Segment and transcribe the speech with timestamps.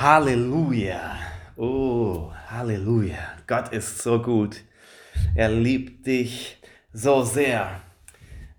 [0.00, 1.16] Halleluja.
[1.56, 3.18] Oh, Halleluja.
[3.48, 4.58] Gott ist so gut.
[5.34, 6.62] Er liebt dich
[6.92, 7.80] so sehr.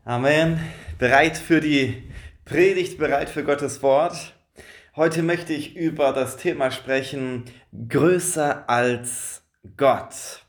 [0.04, 0.60] Amen.
[0.98, 2.12] Bereit für die
[2.44, 4.34] Predigt, bereit für Gottes Wort.
[4.98, 7.46] Heute möchte ich über das Thema sprechen,
[7.88, 9.42] größer als
[9.78, 10.44] Gott.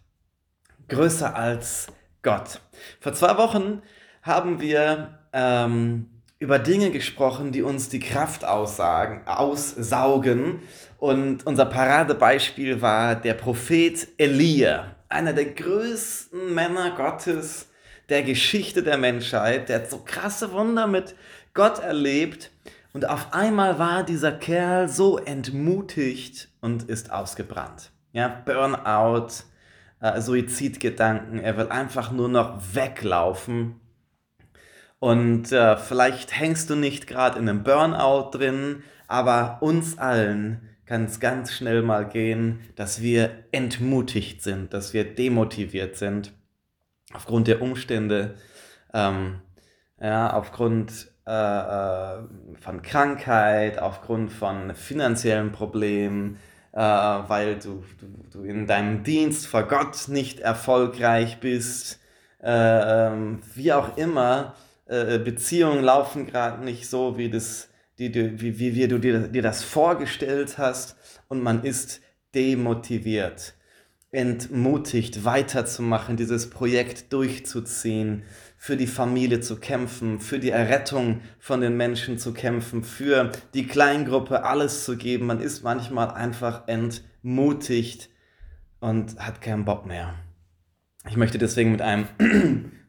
[0.89, 1.87] Größer als
[2.23, 2.63] Gott.
[2.99, 3.81] Vor zwei Wochen
[4.23, 6.11] haben wir ähm,
[6.41, 10.61] über Dinge gesprochen, die uns die Kraft aussagen, aussaugen.
[10.99, 17.69] Und unser Paradebeispiel war der Prophet Elia, einer der größten Männer Gottes
[18.09, 19.69] der Geschichte der Menschheit.
[19.69, 21.15] Der hat so krasse Wunder mit
[21.53, 22.51] Gott erlebt.
[22.95, 27.93] Und auf einmal war dieser Kerl so entmutigt und ist ausgebrannt.
[28.13, 29.29] Ja, Burnout,
[30.01, 33.80] äh, Suizidgedanken, er will einfach nur noch weglaufen.
[35.01, 41.07] Und äh, vielleicht hängst du nicht gerade in einem Burnout drin, aber uns allen kann
[41.07, 46.33] es ganz schnell mal gehen, dass wir entmutigt sind, dass wir demotiviert sind.
[47.15, 48.35] Aufgrund der Umstände,
[48.93, 49.41] ähm,
[50.01, 52.19] ja, aufgrund äh, äh
[52.61, 56.37] von Krankheit, aufgrund von finanziellen Problemen,
[56.73, 62.01] äh, weil du, du, du in deinem Dienst vor Gott nicht erfolgreich bist,
[62.43, 64.55] äh, ähm, wie auch immer
[64.91, 67.69] äh, Beziehungen laufen gerade nicht so, wie, das,
[68.01, 70.97] die, die, wie, wie, wie du dir, dir das vorgestellt hast
[71.29, 72.01] und man ist
[72.35, 73.55] demotiviert,
[74.11, 78.25] entmutigt, weiterzumachen, dieses Projekt durchzuziehen,
[78.57, 83.69] für die Familie zu kämpfen, für die Errettung von den Menschen zu kämpfen, für die
[83.69, 85.27] Kleingruppe alles zu geben.
[85.27, 88.11] Man ist manchmal einfach entmutigt
[88.81, 90.15] und hat keinen Bock mehr.
[91.09, 92.09] Ich möchte deswegen mit einem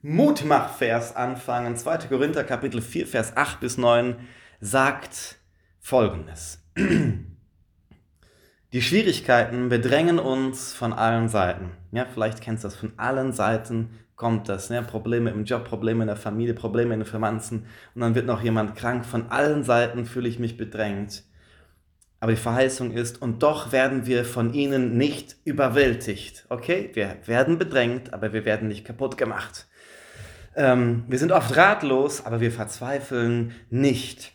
[0.04, 1.76] Mutmachvers anfangen.
[1.76, 2.08] 2.
[2.08, 4.16] Korinther Kapitel 4, Vers 8 bis 9
[4.60, 5.38] sagt
[5.80, 6.64] folgendes.
[8.74, 11.72] Die Schwierigkeiten bedrängen uns von allen Seiten.
[11.92, 14.70] Ja, vielleicht kennst du das, von allen Seiten kommt das.
[14.70, 18.26] Ja, Probleme im Job, Probleme in der Familie, Probleme in den Finanzen und dann wird
[18.26, 19.06] noch jemand krank.
[19.06, 21.26] Von allen Seiten fühle ich mich bedrängt.
[22.20, 26.46] Aber die Verheißung ist, und doch werden wir von ihnen nicht überwältigt.
[26.50, 29.68] Okay, wir werden bedrängt, aber wir werden nicht kaputt gemacht.
[30.56, 34.34] Ähm, wir sind oft ratlos, aber wir verzweifeln nicht.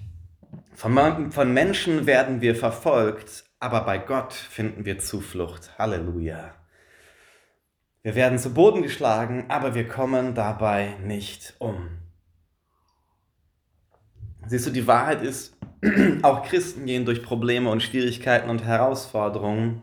[0.75, 5.78] Von, von Menschen werden wir verfolgt, aber bei Gott finden wir Zuflucht.
[5.78, 6.55] Halleluja.
[8.03, 11.88] Wir werden zu Boden geschlagen, aber wir kommen dabei nicht um.
[14.47, 15.56] Siehst du, die Wahrheit ist,
[16.22, 19.82] auch Christen gehen durch Probleme und Schwierigkeiten und Herausforderungen.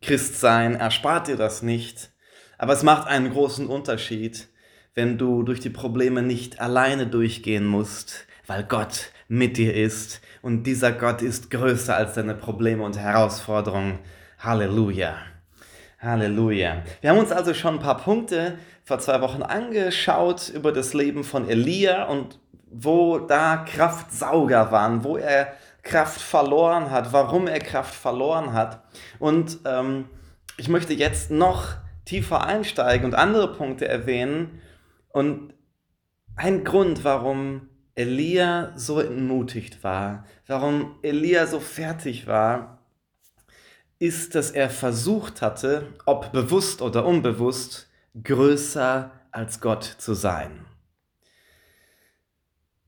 [0.00, 2.12] Christsein erspart dir das nicht,
[2.58, 4.48] aber es macht einen großen Unterschied,
[4.96, 10.64] wenn du durch die Probleme nicht alleine durchgehen musst, weil Gott mit dir ist und
[10.64, 13.98] dieser Gott ist größer als deine Probleme und Herausforderungen.
[14.38, 15.16] Halleluja.
[16.00, 16.82] Halleluja.
[17.02, 21.24] Wir haben uns also schon ein paar Punkte vor zwei Wochen angeschaut über das Leben
[21.24, 22.38] von Elia und
[22.70, 25.52] wo da Kraftsauger waren, wo er
[25.82, 28.82] Kraft verloren hat, warum er Kraft verloren hat.
[29.18, 30.06] Und ähm,
[30.56, 31.74] ich möchte jetzt noch
[32.06, 34.62] tiefer einsteigen und andere Punkte erwähnen,
[35.16, 35.54] und
[36.34, 42.82] ein Grund, warum Elia so entmutigt war, warum Elia so fertig war,
[43.98, 47.88] ist, dass er versucht hatte, ob bewusst oder unbewusst,
[48.22, 50.66] größer als Gott zu sein.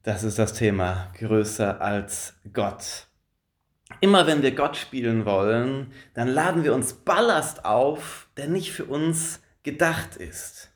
[0.03, 3.07] Das ist das Thema, größer als Gott.
[4.03, 8.85] Immer wenn wir Gott spielen wollen, dann laden wir uns Ballast auf, der nicht für
[8.85, 10.68] uns gedacht ist.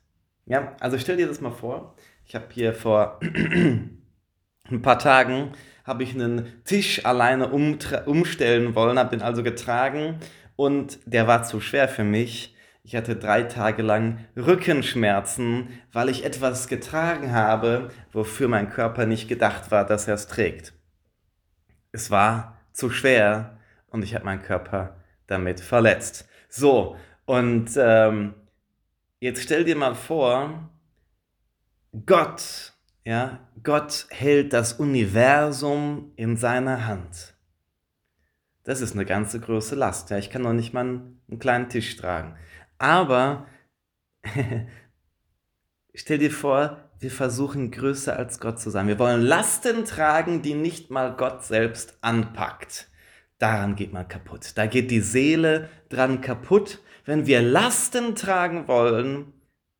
[0.46, 1.94] Ja, also stell dir das mal vor.
[2.24, 3.20] Ich habe hier vor
[4.70, 5.52] ein paar Tagen
[5.84, 10.18] habe ich einen Tisch alleine umstellen wollen, habe den also getragen
[10.56, 12.56] und der war zu schwer für mich.
[12.84, 19.28] Ich hatte drei Tage lang Rückenschmerzen, weil ich etwas getragen habe, wofür mein Körper nicht
[19.28, 20.72] gedacht war, dass er es trägt.
[21.92, 23.58] Es war zu schwer
[23.88, 24.96] und ich habe meinen Körper
[25.26, 26.28] damit verletzt.
[26.48, 28.34] So, und ähm,
[29.22, 30.68] Jetzt stell dir mal vor,
[32.06, 32.72] Gott,
[33.04, 37.36] ja, Gott hält das Universum in seiner Hand.
[38.64, 40.10] Das ist eine ganze große Last.
[40.10, 42.34] Ja, ich kann noch nicht mal einen kleinen Tisch tragen.
[42.78, 43.46] Aber
[45.94, 48.88] stell dir vor, wir versuchen größer als Gott zu sein.
[48.88, 52.90] Wir wollen Lasten tragen, die nicht mal Gott selbst anpackt.
[53.38, 54.58] Daran geht man kaputt.
[54.58, 59.32] Da geht die Seele dran kaputt wenn wir Lasten tragen wollen,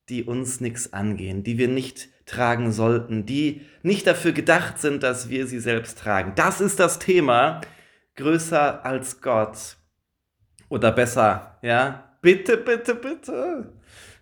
[0.08, 5.28] die uns nichts angehen, die wir nicht tragen sollten, die nicht dafür gedacht sind, dass
[5.28, 6.32] wir sie selbst tragen.
[6.34, 7.60] Das ist das Thema,
[8.16, 9.76] größer als Gott.
[10.69, 13.72] Oder besser, ja, bitte, bitte, bitte.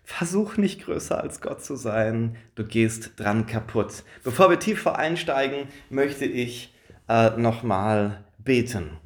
[0.03, 2.35] Versuch nicht größer als Gott zu sein.
[2.55, 4.03] Du gehst dran kaputt.
[4.23, 6.73] Bevor wir tiefer einsteigen, möchte ich
[7.07, 8.97] äh, nochmal beten.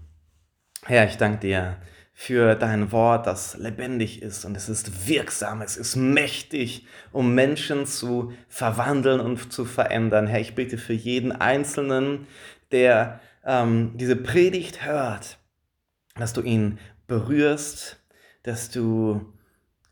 [0.83, 1.77] Herr, ich danke dir
[2.17, 7.85] für dein Wort, das lebendig ist und es ist wirksam, es ist mächtig, um Menschen
[7.85, 10.25] zu verwandeln und zu verändern.
[10.25, 12.25] Herr, ich bitte für jeden Einzelnen,
[12.71, 15.37] der ähm, diese Predigt hört,
[16.15, 17.97] dass du ihn berührst,
[18.43, 19.33] dass du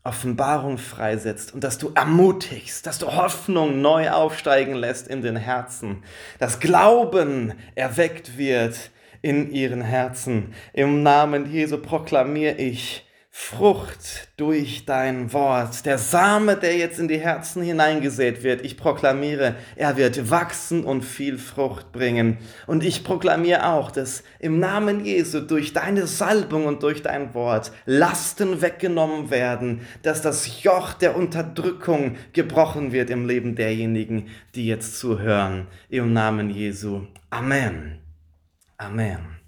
[0.06, 6.04] Offenbarung freisetzt und dass du ermutigst, dass du Hoffnung neu aufsteigen lässt in den Herzen,
[6.40, 8.92] dass Glauben erweckt wird
[9.24, 10.54] in ihren Herzen.
[10.74, 15.88] Im Namen Jesu proklamiere ich Frucht durch dein Wort.
[15.88, 21.04] Der Same, der jetzt in die Herzen hineingesät wird, ich proklamiere, er wird wachsen und
[21.04, 22.38] viel Frucht bringen.
[22.68, 27.72] Und ich proklamiere auch, dass im Namen Jesu durch deine Salbung und durch dein Wort
[27.88, 35.00] Lasten weggenommen werden, dass das Joch der Unterdrückung gebrochen wird im Leben derjenigen, die jetzt
[35.00, 35.66] zuhören.
[35.90, 37.08] Im Namen Jesu.
[37.32, 38.03] Amen.
[38.84, 39.40] Amen.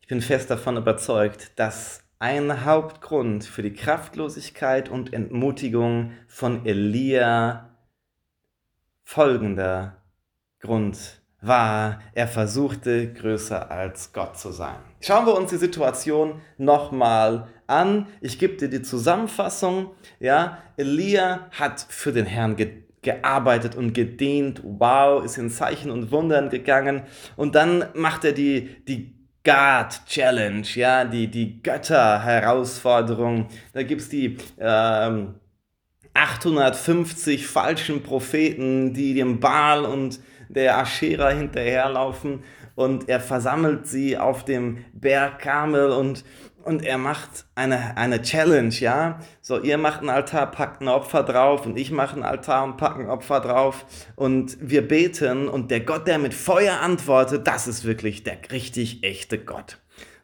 [0.00, 7.76] Ich bin fest davon überzeugt, dass ein Hauptgrund für die Kraftlosigkeit und Entmutigung von Elia
[9.04, 10.02] folgender
[10.58, 14.80] Grund war, er versuchte größer als Gott zu sein.
[15.00, 18.08] Schauen wir uns die Situation nochmal an.
[18.20, 19.92] Ich gebe dir die Zusammenfassung.
[20.18, 24.60] Ja, Elia hat für den Herrn getan gearbeitet und gedient.
[24.64, 27.02] Wow, ist in Zeichen und Wundern gegangen.
[27.36, 33.46] Und dann macht er die, die God Challenge, ja, die, die Götter-Herausforderung.
[33.72, 35.36] Da gibt es die ähm,
[36.12, 42.44] 850 falschen Propheten, die dem Baal und der Aschera hinterherlaufen.
[42.74, 46.24] Und er versammelt sie auf dem Berg Karmel und
[46.64, 49.20] und er macht eine, eine Challenge, ja.
[49.40, 52.76] So, ihr macht einen Altar, packt ein Opfer drauf und ich mache einen Altar und
[52.76, 53.86] packe ein Opfer drauf
[54.16, 59.02] und wir beten und der Gott, der mit Feuer antwortet, das ist wirklich der richtig
[59.02, 59.78] echte Gott.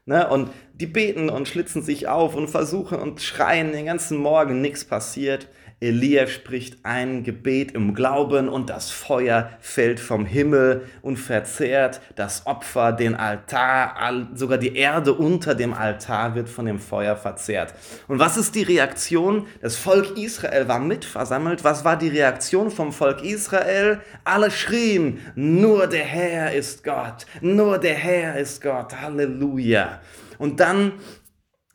[0.07, 0.29] Ne?
[0.29, 4.85] Und die beten und schlitzen sich auf und versuchen und schreien den ganzen Morgen, nichts
[4.85, 5.49] passiert.
[5.79, 12.47] Elia spricht ein Gebet im Glauben und das Feuer fällt vom Himmel und verzehrt das
[12.47, 13.95] Opfer, den Altar,
[14.35, 17.75] sogar die Erde unter dem Altar wird von dem Feuer verzehrt.
[18.09, 19.47] Und was ist die Reaktion?
[19.61, 21.63] Das Volk Israel war mitversammelt.
[21.63, 24.01] Was war die Reaktion vom Volk Israel?
[24.25, 30.01] Alle schrien, nur der Herr ist Gott, nur der Herr ist Gott, Halleluja.
[30.39, 30.93] Und dann,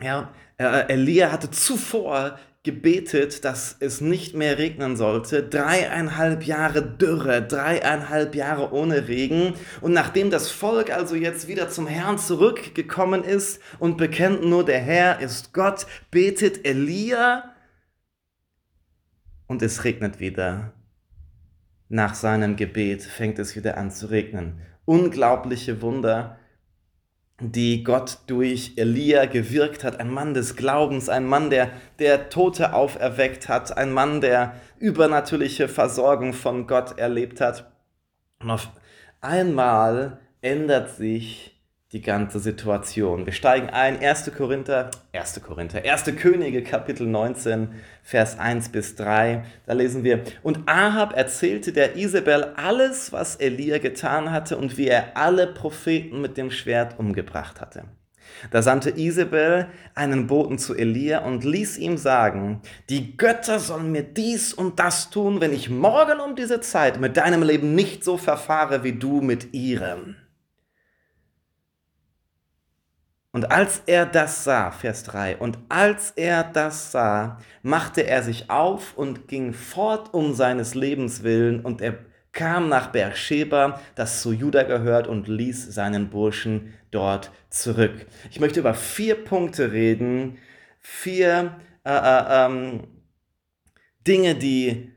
[0.01, 5.41] ja, äh, Elia hatte zuvor gebetet, dass es nicht mehr regnen sollte.
[5.41, 9.55] Dreieinhalb Jahre Dürre, dreieinhalb Jahre ohne Regen.
[9.81, 14.79] Und nachdem das Volk also jetzt wieder zum Herrn zurückgekommen ist und bekennt nur, der
[14.79, 17.55] Herr ist Gott, betet Elia
[19.47, 20.73] und es regnet wieder.
[21.89, 24.61] Nach seinem Gebet fängt es wieder an zu regnen.
[24.85, 26.37] Unglaubliche Wunder
[27.41, 32.73] die Gott durch Elia gewirkt hat, ein Mann des Glaubens, ein Mann, der, der Tote
[32.73, 37.71] auferweckt hat, ein Mann, der übernatürliche Versorgung von Gott erlebt hat.
[38.41, 38.69] Und auf
[39.21, 41.50] einmal ändert sich
[41.93, 43.25] die ganze Situation.
[43.25, 44.31] Wir steigen ein, 1.
[44.37, 45.41] Korinther, 1.
[45.43, 46.15] Korinther, 1.
[46.15, 47.67] Könige, Kapitel 19,
[48.01, 49.43] Vers 1 bis 3.
[49.65, 54.87] Da lesen wir, und Ahab erzählte der Isabel alles, was Elia getan hatte und wie
[54.87, 57.83] er alle Propheten mit dem Schwert umgebracht hatte.
[58.51, 64.03] Da sandte Isabel einen Boten zu Elia und ließ ihm sagen, die Götter sollen mir
[64.03, 68.15] dies und das tun, wenn ich morgen um diese Zeit mit deinem Leben nicht so
[68.15, 70.15] verfahre wie du mit ihrem.
[73.33, 78.49] Und als er das sah, Vers 3, und als er das sah, machte er sich
[78.49, 81.97] auf und ging fort um seines Lebens willen, und er
[82.33, 88.05] kam nach Beersheba, das zu Juda gehört, und ließ seinen Burschen dort zurück.
[88.31, 90.37] Ich möchte über vier Punkte reden,
[90.79, 92.87] vier äh, äh, ähm,
[94.05, 94.91] Dinge, die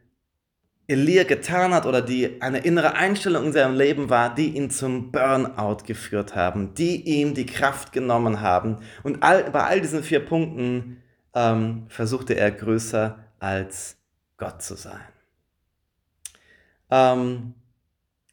[0.86, 5.10] Elia getan hat oder die eine innere Einstellung in seinem Leben war, die ihn zum
[5.10, 8.78] Burnout geführt haben, die ihm die Kraft genommen haben.
[9.02, 11.02] Und all, bei all diesen vier Punkten
[11.34, 13.96] ähm, versuchte er größer als
[14.36, 15.00] Gott zu sein.
[16.90, 17.54] Ähm,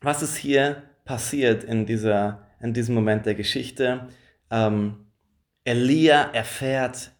[0.01, 4.09] was ist hier passiert in, dieser, in diesem Moment der Geschichte?
[4.49, 5.05] Ähm,
[5.63, 7.11] Elia erfährt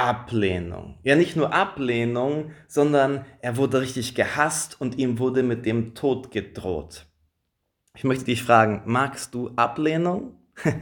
[0.00, 0.98] Ablehnung.
[1.02, 6.30] Ja, nicht nur Ablehnung, sondern er wurde richtig gehasst und ihm wurde mit dem Tod
[6.30, 7.06] gedroht.
[7.94, 10.38] Ich möchte dich fragen, magst du Ablehnung?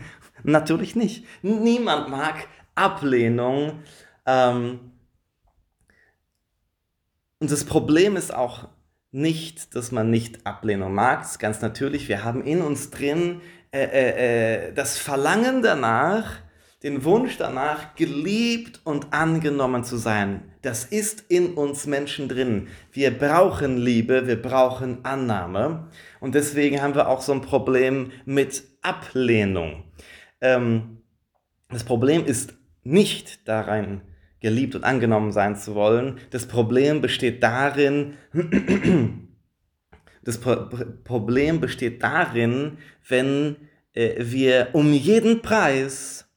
[0.44, 1.26] Natürlich nicht.
[1.42, 2.46] Niemand mag
[2.76, 3.80] Ablehnung.
[4.25, 4.92] Ähm,
[7.40, 8.68] und das Problem ist auch
[9.10, 11.26] nicht, dass man nicht Ablehnung mag.
[11.38, 12.08] Ganz natürlich.
[12.08, 13.40] Wir haben in uns drin
[13.72, 16.37] äh, äh, äh, das Verlangen danach,
[16.82, 20.52] den Wunsch danach, geliebt und angenommen zu sein.
[20.62, 22.68] Das ist in uns Menschen drin.
[22.92, 25.88] Wir brauchen Liebe, wir brauchen Annahme.
[26.20, 29.85] Und deswegen haben wir auch so ein Problem mit Ablehnung.
[30.40, 30.99] Ähm,
[31.68, 32.54] das Problem ist
[32.85, 34.02] nicht darin,
[34.40, 36.18] geliebt und angenommen sein zu wollen.
[36.30, 38.14] Das Problem besteht darin,
[40.23, 40.68] das Pro
[41.02, 43.56] Problem besteht darin, wenn
[43.94, 46.27] äh, wir um jeden Preis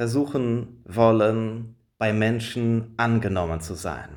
[0.00, 4.16] versuchen wollen, bei Menschen angenommen zu sein.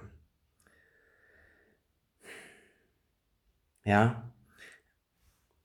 [3.83, 4.31] Ja,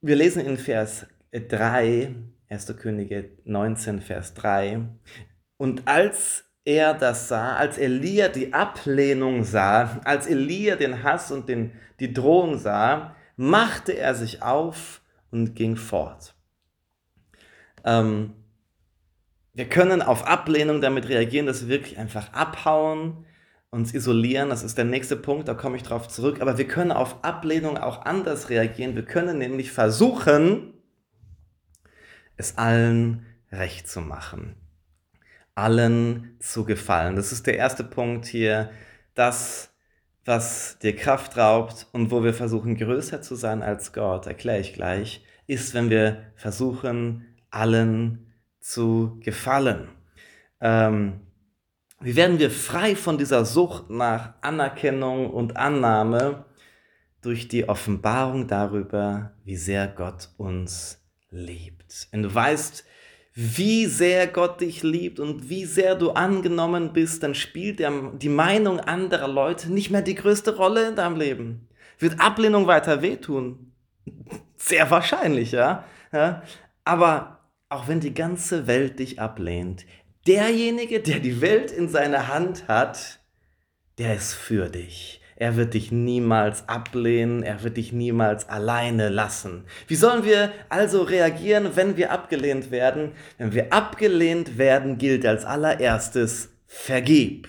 [0.01, 2.17] wir lesen in Vers 3,
[2.49, 2.77] 1.
[2.79, 4.89] Könige 19, Vers 3,
[5.57, 11.49] und als er das sah, als Elia die Ablehnung sah, als Elia den Hass und
[11.49, 16.35] den, die Drohung sah, machte er sich auf und ging fort.
[17.85, 18.35] Ähm,
[19.59, 23.27] wir können auf Ablehnung damit reagieren, dass wir wirklich einfach abhauen,
[23.71, 24.51] uns isolieren.
[24.51, 26.41] Das ist der nächste Punkt, da komme ich drauf zurück.
[26.41, 28.95] Aber wir können auf Ablehnung auch anders reagieren.
[28.95, 30.75] Wir können nämlich versuchen,
[32.37, 34.55] es allen recht zu machen
[35.59, 37.17] allen zu gefallen.
[37.17, 38.71] Das ist der erste Punkt hier,
[39.15, 39.71] das,
[40.25, 44.73] was dir Kraft raubt und wo wir versuchen, größer zu sein als Gott, erkläre ich
[44.73, 48.28] gleich, ist, wenn wir versuchen, allen
[48.69, 49.89] zu gefallen.
[50.61, 51.21] Ähm,
[52.01, 56.45] wie werden wir frei von dieser Sucht nach Anerkennung und Annahme
[57.23, 62.09] durch die Offenbarung darüber, wie sehr Gott uns liebt?
[62.11, 62.85] Wenn du weißt,
[63.35, 68.81] wie sehr Gott dich liebt und wie sehr du angenommen bist, dann spielt die Meinung
[68.81, 71.69] anderer Leute nicht mehr die größte Rolle in deinem Leben.
[71.99, 73.73] Wird Ablehnung weiter wehtun?
[74.57, 75.85] Sehr wahrscheinlich, ja.
[76.13, 76.43] ja.
[76.85, 77.38] Aber
[77.69, 79.85] auch wenn die ganze Welt dich ablehnt,
[80.27, 83.19] derjenige, der die Welt in seiner Hand hat,
[83.99, 85.21] der ist für dich.
[85.41, 89.65] Er wird dich niemals ablehnen, er wird dich niemals alleine lassen.
[89.87, 93.13] Wie sollen wir also reagieren, wenn wir abgelehnt werden?
[93.37, 97.49] Wenn wir abgelehnt werden, gilt als allererstes Vergib.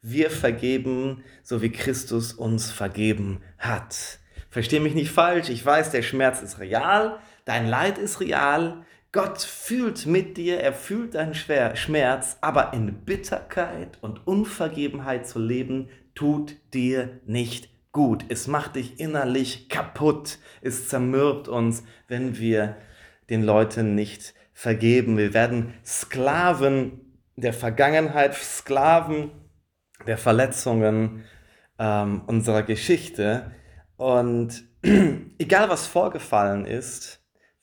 [0.00, 4.18] Wir vergeben, so wie Christus uns vergeben hat.
[4.48, 9.42] Versteh mich nicht falsch, ich weiß, der Schmerz ist real, dein Leid ist real, Gott
[9.42, 16.56] fühlt mit dir, er fühlt deinen Schmerz, aber in Bitterkeit und Unvergebenheit zu leben, tut
[16.72, 18.24] dir nicht gut.
[18.30, 20.38] Es macht dich innerlich kaputt.
[20.62, 22.76] Es zermürbt uns, wenn wir
[23.28, 25.18] den Leuten nicht vergeben.
[25.18, 27.00] Wir werden Sklaven
[27.36, 29.30] der Vergangenheit, Sklaven
[30.06, 31.24] der Verletzungen
[31.78, 33.52] ähm, unserer Geschichte.
[33.96, 34.64] Und
[35.38, 37.21] egal was vorgefallen ist,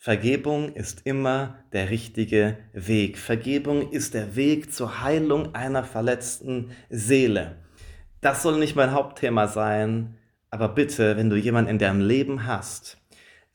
[0.10, 3.18] Vergebung ist immer der richtige Weg.
[3.18, 7.58] Vergebung ist der Weg zur Heilung einer verletzten Seele
[8.22, 10.16] das soll nicht mein Hauptthema sein,
[10.50, 12.98] aber bitte, wenn du jemanden in deinem Leben hast,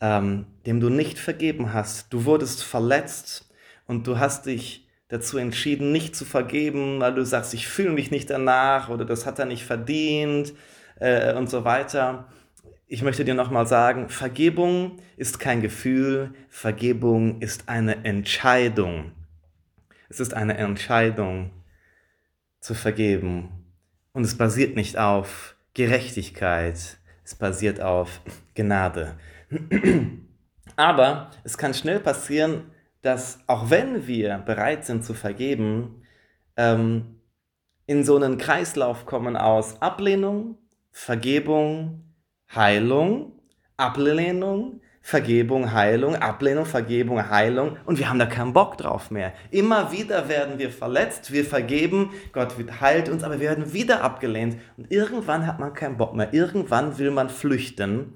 [0.00, 3.50] ähm, dem du nicht vergeben hast, du wurdest verletzt
[3.87, 8.11] und du hast dich dazu entschieden, nicht zu vergeben, weil du sagst, ich fühle mich
[8.11, 10.54] nicht danach oder das hat er nicht verdient
[10.99, 12.26] äh, und so weiter.
[12.94, 19.10] Ich möchte dir nochmal sagen, Vergebung ist kein Gefühl, Vergebung ist eine Entscheidung.
[20.08, 21.50] Es ist eine Entscheidung
[22.60, 23.48] zu vergeben
[24.12, 28.20] und es basiert nicht auf Gerechtigkeit, es basiert auf
[28.54, 29.16] Gnade.
[30.76, 32.70] Aber es kann schnell passieren,
[33.02, 36.04] dass auch wenn wir bereit sind zu vergeben,
[36.56, 37.18] ähm,
[37.86, 40.58] in so einen Kreislauf kommen aus Ablehnung,
[40.92, 42.04] Vergebung,
[42.56, 43.32] Heilung,
[43.76, 49.34] Ablehnung, Vergebung, Heilung, Ablehnung, Vergebung, Heilung und wir haben da keinen Bock drauf mehr.
[49.50, 54.56] Immer wieder werden wir verletzt, wir vergeben, Gott heilt uns, aber wir werden wieder abgelehnt
[54.78, 56.32] und irgendwann hat man keinen Bock mehr.
[56.32, 58.14] Irgendwann will man flüchten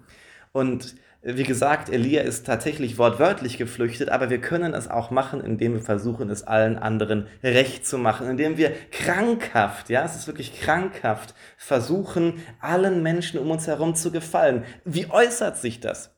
[0.52, 5.74] und wie gesagt, Elia ist tatsächlich wortwörtlich geflüchtet, aber wir können es auch machen, indem
[5.74, 10.60] wir versuchen, es allen anderen recht zu machen, indem wir krankhaft, ja, es ist wirklich
[10.60, 14.64] krankhaft, versuchen, allen Menschen um uns herum zu gefallen.
[14.84, 16.17] Wie äußert sich das?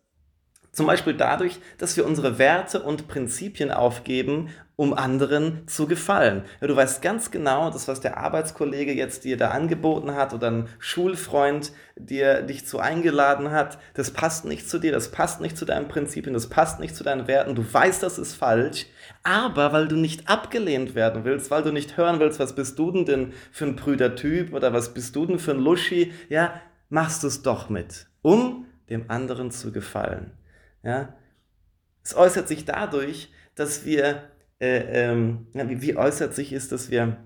[0.72, 6.44] Zum Beispiel dadurch, dass wir unsere Werte und Prinzipien aufgeben, um anderen zu gefallen.
[6.60, 10.50] Ja, du weißt ganz genau, das, was der Arbeitskollege jetzt dir da angeboten hat oder
[10.50, 15.58] ein Schulfreund dir dich zu eingeladen hat, das passt nicht zu dir, das passt nicht
[15.58, 17.56] zu deinen Prinzipien, das passt nicht zu deinen Werten.
[17.56, 18.86] Du weißt, das ist falsch,
[19.22, 22.90] aber weil du nicht abgelehnt werden willst, weil du nicht hören willst, was bist du
[23.04, 26.54] denn für ein prüder Typ oder was bist du denn für ein Luschi, ja,
[26.88, 30.32] machst du es doch mit, um dem anderen zu gefallen.
[30.82, 31.14] Ja?
[32.02, 36.90] Es äußert sich dadurch, dass wir, äh, ähm, ja, wie, wie äußert sich ist, dass
[36.90, 37.18] wir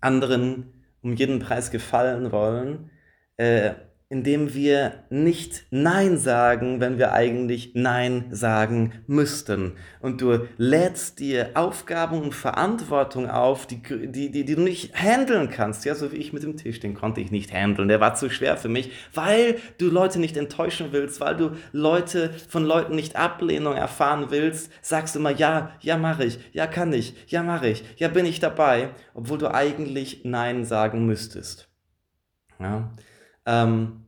[0.00, 2.90] anderen um jeden Preis gefallen wollen,
[3.36, 3.74] äh,
[4.14, 9.72] indem wir nicht Nein sagen, wenn wir eigentlich Nein sagen müssten.
[9.98, 15.50] Und du lädst dir Aufgaben und Verantwortung auf, die, die, die, die du nicht handeln
[15.50, 15.84] kannst.
[15.84, 17.88] Ja, so wie ich mit dem Tisch, den konnte ich nicht handeln.
[17.88, 22.30] Der war zu schwer für mich, weil du Leute nicht enttäuschen willst, weil du Leute
[22.48, 26.92] von Leuten nicht Ablehnung erfahren willst, sagst du immer, ja, ja, mache ich, ja, kann
[26.92, 31.68] ich, ja, mache ich, ja, bin ich dabei, obwohl du eigentlich Nein sagen müsstest.
[32.60, 32.92] Ja.
[33.46, 34.03] Ähm,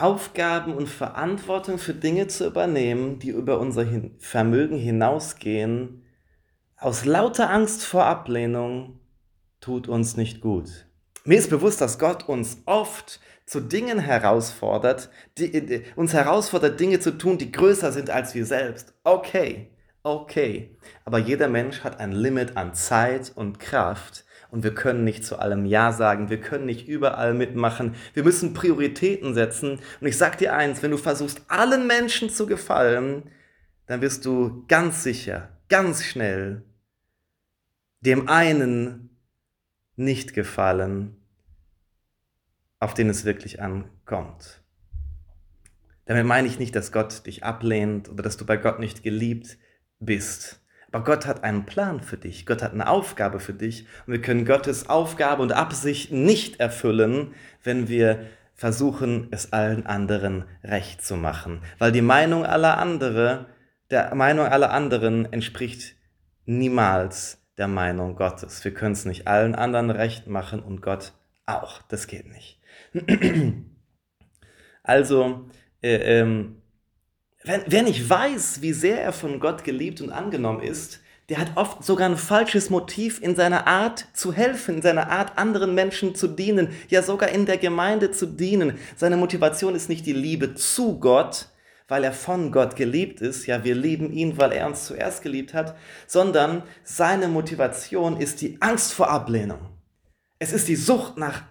[0.00, 6.04] Aufgaben und Verantwortung für Dinge zu übernehmen, die über unser Hin Vermögen hinausgehen,
[6.76, 9.00] aus lauter Angst vor Ablehnung,
[9.60, 10.86] tut uns nicht gut.
[11.24, 17.00] Mir ist bewusst, dass Gott uns oft zu Dingen herausfordert, die, die, uns herausfordert, Dinge
[17.00, 18.94] zu tun, die größer sind als wir selbst.
[19.04, 19.70] Okay,
[20.02, 20.76] okay.
[21.04, 25.38] Aber jeder Mensch hat ein Limit an Zeit und Kraft und wir können nicht zu
[25.38, 29.78] allem Ja sagen, wir können nicht überall mitmachen, wir müssen Prioritäten setzen.
[30.00, 33.30] Und ich sag dir eins, wenn du versuchst, allen Menschen zu gefallen,
[33.86, 36.62] dann wirst du ganz sicher, ganz schnell
[38.00, 39.10] dem einen
[39.96, 41.16] nicht gefallen,
[42.78, 44.62] auf den es wirklich ankommt.
[46.06, 49.58] Damit meine ich nicht, dass Gott dich ablehnt oder dass du bei Gott nicht geliebt
[50.00, 50.59] bist.
[50.92, 52.46] Aber Gott hat einen Plan für dich.
[52.46, 53.86] Gott hat eine Aufgabe für dich.
[54.06, 60.44] Und wir können Gottes Aufgabe und Absicht nicht erfüllen, wenn wir versuchen, es allen anderen
[60.62, 61.62] recht zu machen.
[61.78, 63.46] Weil die Meinung aller anderen,
[63.90, 65.94] der Meinung aller anderen entspricht
[66.44, 68.64] niemals der Meinung Gottes.
[68.64, 71.12] Wir können es nicht allen anderen recht machen und Gott
[71.46, 71.82] auch.
[71.82, 72.60] Das geht nicht.
[74.82, 75.48] also,
[75.82, 76.59] äh, ähm,
[77.42, 81.00] wenn, wer nicht weiß, wie sehr er von Gott geliebt und angenommen ist,
[81.30, 85.38] der hat oft sogar ein falsches Motiv in seiner Art zu helfen, in seiner Art
[85.38, 88.78] anderen Menschen zu dienen, ja sogar in der Gemeinde zu dienen.
[88.96, 91.46] Seine Motivation ist nicht die Liebe zu Gott,
[91.86, 95.54] weil er von Gott geliebt ist, ja wir lieben ihn, weil er uns zuerst geliebt
[95.54, 95.76] hat,
[96.08, 99.60] sondern seine Motivation ist die Angst vor Ablehnung.
[100.40, 101.42] Es ist die Sucht nach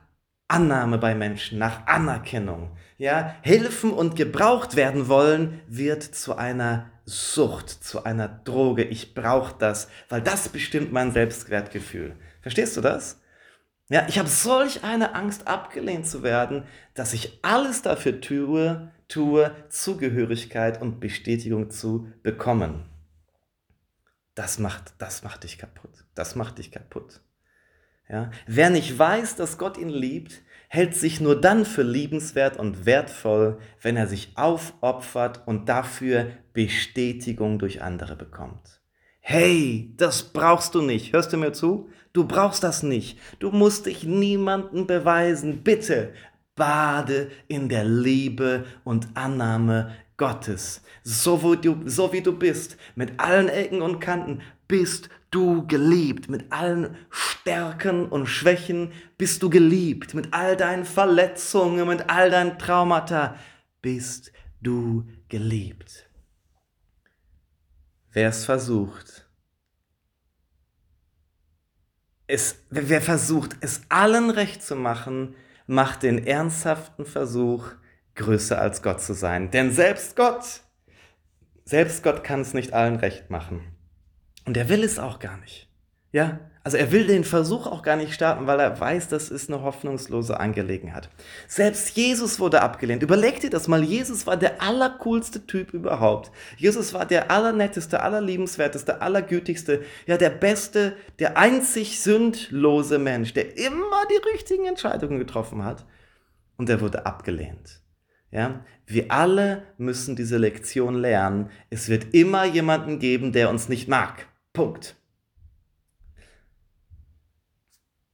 [0.50, 2.72] Annahme bei Menschen, nach Anerkennung.
[3.00, 8.84] Ja, helfen und gebraucht werden wollen wird zu einer Sucht, zu einer Droge.
[8.84, 12.18] Ich brauche das, weil das bestimmt mein Selbstwertgefühl.
[12.42, 13.22] Verstehst du das?
[13.88, 19.56] Ja, ich habe solch eine Angst, abgelehnt zu werden, dass ich alles dafür tue, tue,
[19.70, 22.84] Zugehörigkeit und Bestätigung zu bekommen.
[24.36, 26.04] Das macht, das macht dich kaputt.
[26.16, 27.22] Das macht dich kaputt.
[28.10, 28.30] Ja?
[28.46, 33.58] Wer nicht weiß, dass Gott ihn liebt, hält sich nur dann für liebenswert und wertvoll,
[33.82, 38.80] wenn er sich aufopfert und dafür Bestätigung durch andere bekommt.
[39.20, 41.12] Hey, das brauchst du nicht.
[41.12, 41.90] Hörst du mir zu?
[42.14, 43.20] Du brauchst das nicht.
[43.40, 45.64] Du musst dich niemandem beweisen.
[45.64, 46.14] Bitte
[46.56, 50.84] bade in der Liebe und Annahme Gottes.
[51.04, 56.30] So wie, du, so wie du bist, mit allen Ecken und Kanten, bist du geliebt.
[56.30, 60.14] Mit allen Stärken und Schwächen bist du geliebt.
[60.14, 63.36] Mit all deinen Verletzungen, mit all deinen Traumata
[63.82, 66.10] bist du geliebt.
[68.12, 69.30] Wer es versucht,
[72.30, 77.68] es, wer versucht, es allen recht zu machen, macht den ernsthaften Versuch,
[78.16, 79.50] größer als Gott zu sein.
[79.52, 80.62] Denn selbst Gott,
[81.66, 83.79] selbst Gott kann es nicht allen recht machen.
[84.50, 85.70] Und er will es auch gar nicht.
[86.12, 89.48] Ja, also er will den Versuch auch gar nicht starten, weil er weiß, das ist
[89.48, 91.12] eine hoffnungslose Angelegenheit.
[91.48, 93.04] Selbst Jesus wurde abgelehnt.
[93.04, 93.84] Überleg dir das mal.
[93.84, 96.32] Jesus war der allercoolste Typ überhaupt.
[96.58, 104.02] Jesus war der allernetteste, allerliebenswerteste, allergütigste, ja der beste, der einzig sündlose Mensch, der immer
[104.10, 105.86] die richtigen Entscheidungen getroffen hat.
[106.58, 107.84] Und er wurde abgelehnt.
[108.32, 111.52] Ja, wir alle müssen diese Lektion lernen.
[111.70, 114.29] Es wird immer jemanden geben, der uns nicht mag.
[114.54, 114.96] Punkt.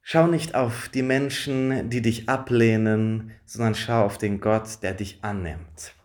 [0.08, 5.24] Schau nicht auf die Menschen, die dich ablehnen, sondern schau auf den Gott, der dich
[5.24, 5.96] annimmt.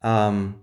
[0.00, 0.54] Ähm,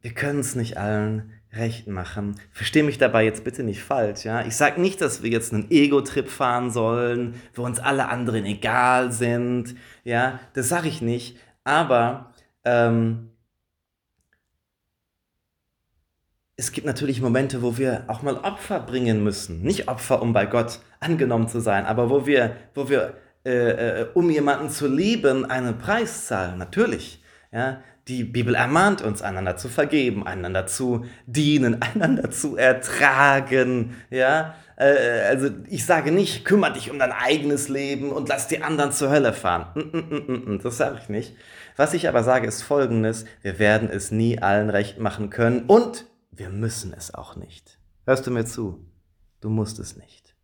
[0.00, 2.38] wir können es nicht allen recht machen.
[2.52, 4.46] Versteh mich dabei jetzt bitte nicht falsch, ja?
[4.46, 9.12] Ich sage nicht, dass wir jetzt einen Ego-Trip fahren sollen, wo uns alle anderen egal
[9.12, 10.38] sind, ja?
[10.52, 11.38] Das sage ich nicht.
[11.68, 12.32] Aber
[12.64, 13.28] ähm,
[16.56, 19.60] es gibt natürlich Momente, wo wir auch mal Opfer bringen müssen.
[19.60, 23.50] Nicht Opfer, um bei Gott angenommen zu sein, aber wo wir, wo wir äh,
[24.00, 26.56] äh, um jemanden zu lieben, einen Preis zahlen.
[26.56, 27.22] Natürlich.
[27.52, 33.94] Ja, die Bibel ermahnt uns, einander zu vergeben, einander zu dienen, einander zu ertragen.
[34.08, 38.62] Ja, äh, also ich sage nicht, kümmere dich um dein eigenes Leben und lass die
[38.62, 39.66] anderen zur Hölle fahren.
[39.74, 41.34] Mm, mm, mm, das sage ich nicht.
[41.76, 46.06] Was ich aber sage, ist Folgendes: Wir werden es nie allen recht machen können und
[46.30, 47.78] wir müssen es auch nicht.
[48.06, 48.86] Hörst du mir zu?
[49.40, 50.34] Du musst es nicht.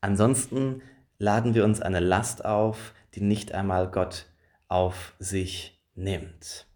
[0.00, 0.82] Ansonsten
[1.18, 4.26] laden wir uns eine Last auf, die nicht einmal Gott
[4.68, 6.66] auf sich nimmt.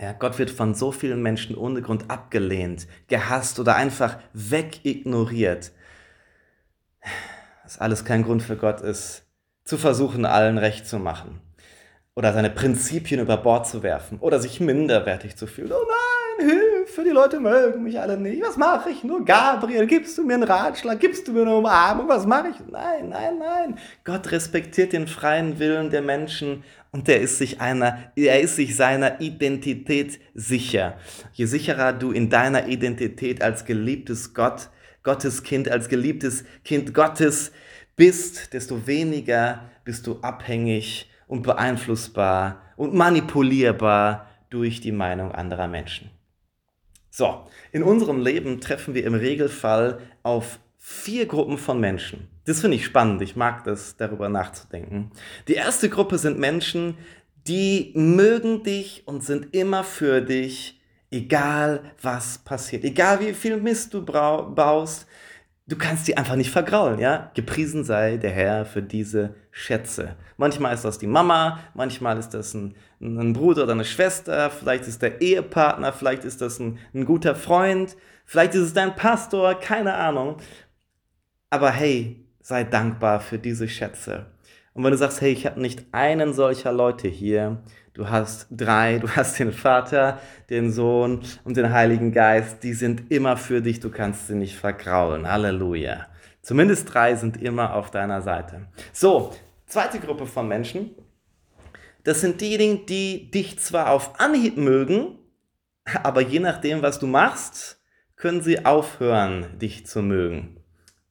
[0.00, 5.72] Ja, Gott wird von so vielen Menschen ohne Grund abgelehnt, gehasst oder einfach wegignoriert.
[7.62, 9.24] Dass alles kein Grund für Gott ist,
[9.64, 11.40] zu versuchen, allen recht zu machen.
[12.14, 14.18] Oder seine Prinzipien über Bord zu werfen.
[14.18, 15.72] Oder sich minderwertig zu fühlen.
[15.72, 17.04] Oh nein, Hilfe!
[17.04, 18.42] Die Leute mögen mich alle nicht.
[18.42, 19.24] Was mache ich nur?
[19.24, 21.00] Gabriel, gibst du mir einen Ratschlag?
[21.00, 22.08] Gibst du mir eine Umarmung?
[22.08, 22.56] Was mache ich?
[22.70, 23.78] Nein, nein, nein.
[24.04, 28.76] Gott respektiert den freien Willen der Menschen und der ist sich einer, er ist sich
[28.76, 30.96] seiner Identität sicher.
[31.32, 34.68] Je sicherer du in deiner Identität als geliebtes Gott,
[35.02, 37.52] Gottes Kind, als geliebtes Kind Gottes
[37.96, 46.10] bist, desto weniger bist du abhängig und beeinflussbar und manipulierbar durch die Meinung anderer Menschen.
[47.10, 52.28] So, in unserem Leben treffen wir im Regelfall auf vier Gruppen von Menschen.
[52.44, 55.10] Das finde ich spannend, ich mag das, darüber nachzudenken.
[55.46, 56.96] Die erste Gruppe sind Menschen,
[57.46, 60.80] die mögen dich und sind immer für dich,
[61.12, 62.84] egal was passiert.
[62.84, 65.06] Egal wie viel Mist du baust,
[65.66, 67.30] du kannst die einfach nicht vergraulen, ja?
[67.34, 70.16] Gepriesen sei der Herr für diese Schätze.
[70.36, 74.88] Manchmal ist das die Mama, manchmal ist das ein, ein Bruder oder eine Schwester, vielleicht
[74.88, 79.54] ist der Ehepartner, vielleicht ist das ein, ein guter Freund, vielleicht ist es dein Pastor,
[79.54, 80.38] keine Ahnung.
[81.50, 84.26] Aber hey, sei dankbar für diese Schätze.
[84.74, 87.62] Und wenn du sagst, hey, ich habe nicht einen solcher Leute hier,
[87.94, 93.10] du hast drei, du hast den Vater, den Sohn und den Heiligen Geist, die sind
[93.10, 95.30] immer für dich, du kannst sie nicht vergraulen.
[95.30, 96.06] Halleluja.
[96.42, 98.68] Zumindest drei sind immer auf deiner Seite.
[98.92, 99.32] So,
[99.66, 100.90] zweite Gruppe von Menschen,
[102.04, 105.18] das sind diejenigen, die dich zwar auf Anhieb mögen,
[106.02, 107.80] aber je nachdem, was du machst,
[108.16, 110.62] können sie aufhören, dich zu mögen.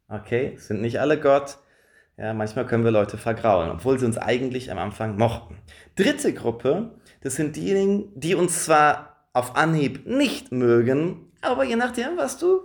[0.09, 1.57] Okay, sind nicht alle Gott,
[2.17, 5.58] ja, manchmal können wir Leute vergraulen, obwohl sie uns eigentlich am Anfang mochten.
[5.95, 12.17] Dritte Gruppe, das sind diejenigen, die uns zwar auf Anhieb nicht mögen, aber je nachdem,
[12.17, 12.60] was du,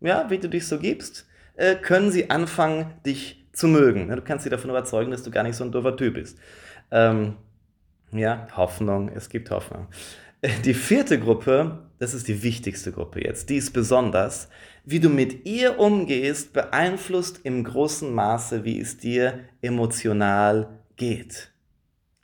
[0.00, 1.26] ja, wie du dich so gibst,
[1.56, 4.08] äh, können sie anfangen, dich zu mögen.
[4.08, 6.38] Du kannst sie davon überzeugen, dass du gar nicht so ein doofer Typ bist.
[6.90, 7.36] Ähm,
[8.12, 9.88] ja, Hoffnung, es gibt Hoffnung.
[10.64, 14.48] Die vierte Gruppe, das ist die wichtigste Gruppe jetzt, die ist besonders,
[14.84, 21.52] wie du mit ihr umgehst, beeinflusst im großen Maße, wie es dir emotional geht.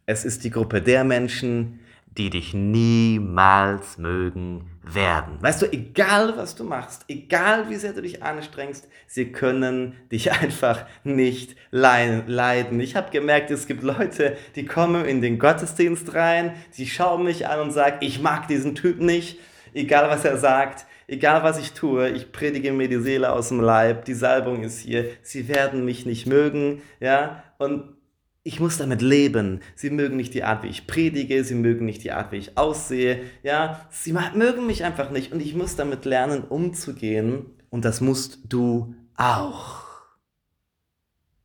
[0.06, 1.80] Es ist die Gruppe der Menschen,
[2.16, 5.40] die dich niemals mögen werden.
[5.40, 10.32] Weißt du, egal was du machst, egal wie sehr du dich anstrengst, sie können dich
[10.42, 12.80] einfach nicht leiden.
[12.80, 17.46] Ich habe gemerkt, es gibt Leute, die kommen in den Gottesdienst rein, sie schauen mich
[17.46, 19.38] an und sagen, ich mag diesen Typ nicht,
[19.72, 23.60] egal was er sagt egal was ich tue, ich predige mir die Seele aus dem
[23.60, 27.96] Leib, die Salbung ist hier, sie werden mich nicht mögen, ja, und
[28.44, 29.60] ich muss damit leben.
[29.74, 32.56] Sie mögen nicht die Art, wie ich predige, sie mögen nicht die Art, wie ich
[32.56, 38.00] aussehe, ja, sie mögen mich einfach nicht und ich muss damit lernen, umzugehen und das
[38.00, 39.84] musst du auch.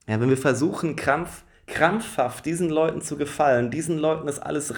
[0.07, 4.71] Ja, wenn wir versuchen, Krampf krampfhaft diesen Leuten zu gefallen, diesen Leuten das alles,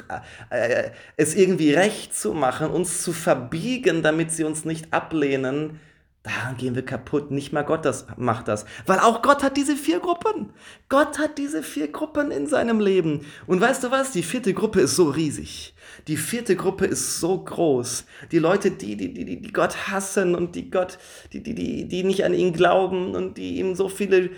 [0.52, 5.80] äh, äh, es irgendwie recht zu machen, uns zu verbiegen, damit sie uns nicht ablehnen,
[6.26, 7.30] Daran gehen wir kaputt.
[7.30, 8.66] Nicht mal Gott das, macht das.
[8.88, 10.52] Weil auch Gott hat diese vier Gruppen.
[10.90, 13.28] Gott hat diese vier Gruppen in seinem Leben.
[13.46, 14.12] Und weißt du was?
[14.12, 15.76] Die vierte Gruppe ist so riesig.
[16.08, 18.06] Die vierte Gruppe ist so groß.
[18.32, 20.98] Die Leute, die, die, die, die Gott hassen und die Gott,
[21.32, 24.32] die, die, die, die nicht an ihn glauben und die ihm so viele,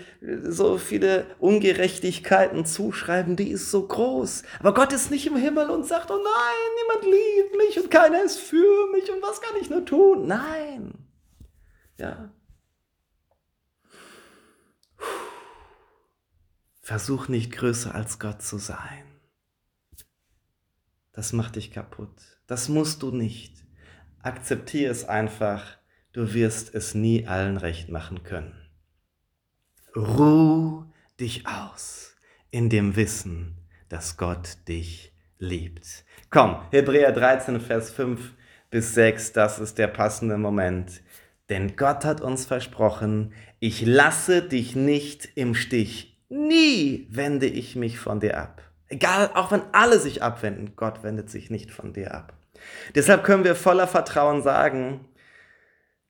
[0.46, 4.42] so viele Ungerechtigkeiten zuschreiben, die ist so groß.
[4.60, 8.22] Aber Gott ist nicht im Himmel und sagt, oh nein, niemand liebt mich und keiner
[8.22, 10.26] ist für mich und was kann ich nur tun?
[10.26, 11.07] Nein.
[11.98, 12.32] Ja.
[16.80, 19.04] Versuch nicht größer als Gott zu sein.
[21.12, 22.40] Das macht dich kaputt.
[22.46, 23.66] Das musst du nicht.
[24.22, 25.76] Akzeptiere es einfach.
[26.12, 28.54] Du wirst es nie allen recht machen können.
[29.94, 30.84] Ruh
[31.20, 32.16] dich aus
[32.50, 33.58] in dem Wissen,
[33.88, 36.04] dass Gott dich liebt.
[36.30, 38.34] Komm, Hebräer 13, Vers 5
[38.70, 41.02] bis 6, das ist der passende Moment.
[41.48, 46.18] Denn Gott hat uns versprochen, ich lasse dich nicht im Stich.
[46.28, 48.62] Nie wende ich mich von dir ab.
[48.88, 52.34] Egal, auch wenn alle sich abwenden, Gott wendet sich nicht von dir ab.
[52.94, 55.06] Deshalb können wir voller Vertrauen sagen,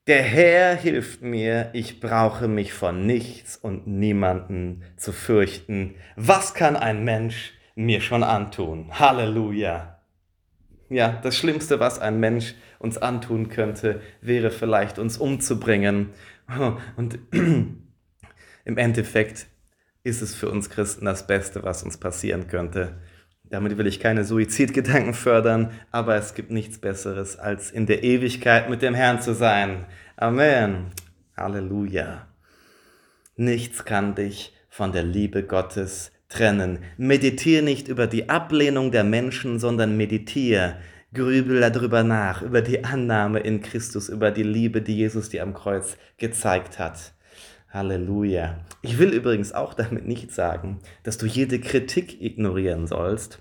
[0.06, 5.96] der Herr hilft mir, ich brauche mich von nichts und niemanden zu fürchten.
[6.16, 8.98] Was kann ein Mensch mir schon antun?
[8.98, 9.97] Halleluja.
[10.88, 16.10] Ja, das Schlimmste, was ein Mensch uns antun könnte, wäre vielleicht uns umzubringen.
[16.96, 19.46] Und im Endeffekt
[20.02, 22.98] ist es für uns Christen das Beste, was uns passieren könnte.
[23.44, 28.68] Damit will ich keine Suizidgedanken fördern, aber es gibt nichts Besseres, als in der Ewigkeit
[28.70, 29.86] mit dem Herrn zu sein.
[30.16, 30.92] Amen.
[31.36, 32.28] Halleluja.
[33.36, 36.80] Nichts kann dich von der Liebe Gottes trennen.
[36.96, 40.76] Meditiere nicht über die Ablehnung der Menschen, sondern meditiere,
[41.14, 45.54] grübel darüber nach, über die Annahme in Christus, über die Liebe, die Jesus dir am
[45.54, 47.12] Kreuz gezeigt hat.
[47.70, 48.64] Halleluja.
[48.82, 53.40] Ich will übrigens auch damit nicht sagen, dass du jede Kritik ignorieren sollst.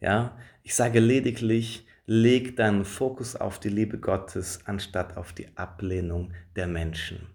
[0.00, 6.32] Ja, ich sage lediglich, leg deinen Fokus auf die Liebe Gottes anstatt auf die Ablehnung
[6.56, 7.26] der Menschen.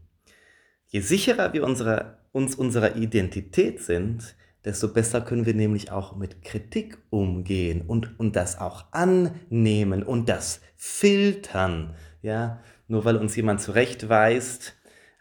[0.87, 6.43] Je sicherer wir unsere, uns unserer Identität sind, desto besser können wir nämlich auch mit
[6.43, 11.95] Kritik umgehen und, und das auch annehmen und das filtern.
[12.21, 14.75] Ja, nur weil uns jemand zurechtweist,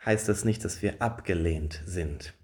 [0.04, 2.34] heißt das nicht, dass wir abgelehnt sind.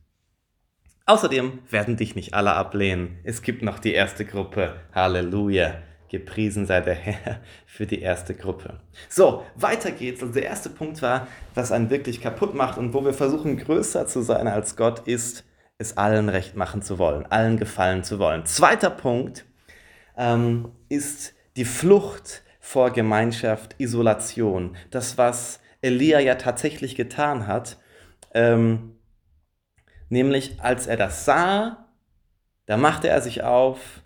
[1.07, 3.19] Außerdem werden dich nicht alle ablehnen.
[3.23, 4.81] Es gibt noch die erste Gruppe.
[4.93, 5.83] Halleluja.
[6.09, 8.81] Gepriesen sei der Herr für die erste Gruppe.
[9.09, 10.23] So, weiter geht's.
[10.23, 14.07] Also der erste Punkt war, was einen wirklich kaputt macht und wo wir versuchen, größer
[14.07, 15.45] zu sein als Gott, ist,
[15.79, 18.47] es allen recht machen zu wollen, allen gefallen zu wollen.
[18.47, 19.45] Zweiter Punkt
[20.17, 24.77] ähm, ist die Flucht vor Gemeinschaft, Isolation.
[24.91, 27.79] Das, was Elia ja tatsächlich getan hat.
[28.35, 28.97] Ähm,
[30.09, 31.87] nämlich als er das sah,
[32.67, 34.03] da machte er sich auf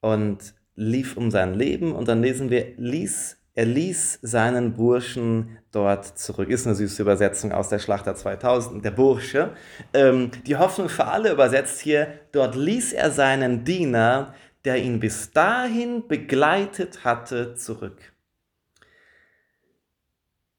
[0.00, 6.18] und lief um sein Leben und dann lesen wir, ließ, er ließ seinen Burschen dort
[6.18, 6.48] zurück.
[6.48, 9.52] Ist eine süße Übersetzung aus der Schlachter 2000, der Bursche.
[9.92, 15.32] Ähm, die Hoffnung für alle übersetzt hier, dort ließ er seinen Diener, der ihn bis
[15.32, 18.12] dahin begleitet hatte, zurück.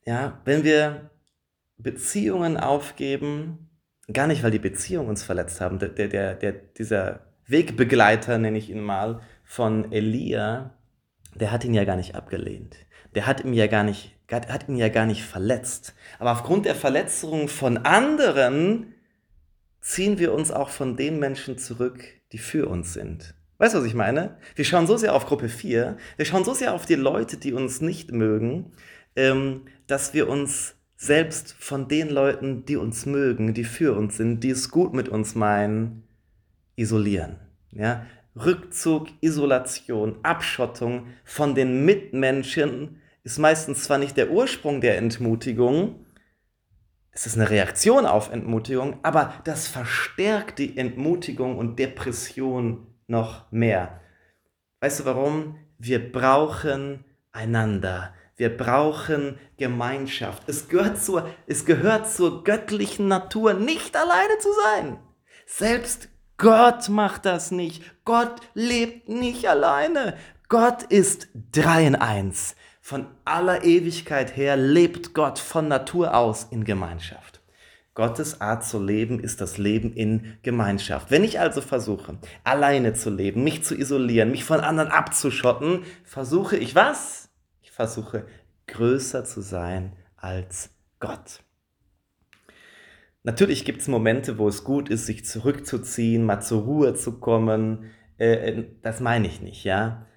[0.06, 1.12] Ja, wenn wir
[1.78, 3.70] Beziehungen aufgeben,
[4.12, 8.70] gar nicht, weil die Beziehungen uns verletzt haben, der, der, der, dieser Wegbegleiter, nenne ich
[8.70, 9.22] ihn mal,
[9.52, 10.78] von Elia,
[11.36, 12.78] der hat ihn ja gar nicht abgelehnt.
[13.16, 15.94] Der hat ihn ja gar nicht, hat ihn ja gar nicht verletzt.
[16.20, 18.94] Aber aufgrund der Verletzungen von anderen
[19.82, 23.36] ziehen wir uns auch von den Menschen zurück, die für uns sind.
[23.58, 24.38] Weißt du, was ich meine?
[24.56, 27.52] Wir schauen so sehr auf Gruppe 4, wir schauen so sehr auf die Leute, die
[27.52, 28.72] uns nicht mögen,
[29.18, 34.46] ähm, dass wir uns selbst von den Leuten, die uns mögen, die für uns sind,
[34.46, 36.04] die es gut mit uns meinen,
[36.78, 37.36] isolieren.
[37.74, 38.06] Ja?
[38.36, 46.06] Rückzug, Isolation, Abschottung von den Mitmenschen ist meistens zwar nicht der Ursprung der Entmutigung,
[47.14, 54.00] es ist eine Reaktion auf Entmutigung, aber das verstärkt die Entmutigung und Depression noch mehr.
[54.80, 55.58] Weißt du warum?
[55.78, 58.14] Wir brauchen einander.
[58.38, 60.48] Wir brauchen Gemeinschaft.
[60.48, 64.98] Es gehört, zur, es gehört zur göttlichen Natur, nicht alleine zu sein.
[65.46, 66.08] Selbst
[66.42, 67.84] Gott macht das nicht.
[68.04, 70.18] Gott lebt nicht alleine.
[70.50, 72.56] Gott ist drei in eins.
[72.82, 77.42] Von aller Ewigkeit her lebt Gott von Natur aus in Gemeinschaft.
[77.94, 81.12] Gottes Art zu leben ist das Leben in Gemeinschaft.
[81.12, 86.58] Wenn ich also versuche, alleine zu leben, mich zu isolieren, mich von anderen abzuschotten, versuche
[86.58, 87.30] ich was?
[87.82, 88.28] versuche
[88.68, 91.42] größer zu sein als Gott.
[93.24, 97.92] Natürlich gibt es Momente, wo es gut ist, sich zurückzuziehen, mal zur Ruhe zu kommen.
[98.18, 100.08] Äh, äh, das meine ich nicht, ja.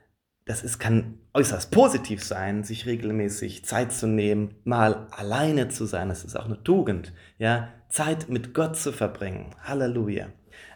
[0.46, 6.08] Das ist, kann äußerst positiv sein, sich regelmäßig Zeit zu nehmen, mal alleine zu sein.
[6.08, 7.68] Das ist auch eine Tugend, ja.
[7.88, 9.54] Zeit mit Gott zu verbringen.
[9.62, 10.28] Halleluja.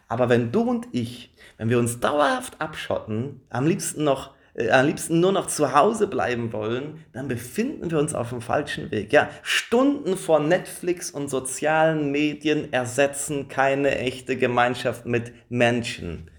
[0.07, 4.85] Aber wenn du und ich, wenn wir uns dauerhaft abschotten, am liebsten noch äh, am
[4.85, 9.13] liebsten nur noch zu Hause bleiben wollen, dann befinden wir uns auf dem falschen Weg.
[9.13, 16.29] Ja, Stunden vor Netflix und sozialen Medien ersetzen keine echte Gemeinschaft mit Menschen.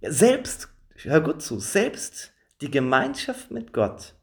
[0.00, 0.68] Selbst,
[1.02, 4.14] hör gut zu, selbst die Gemeinschaft mit Gott,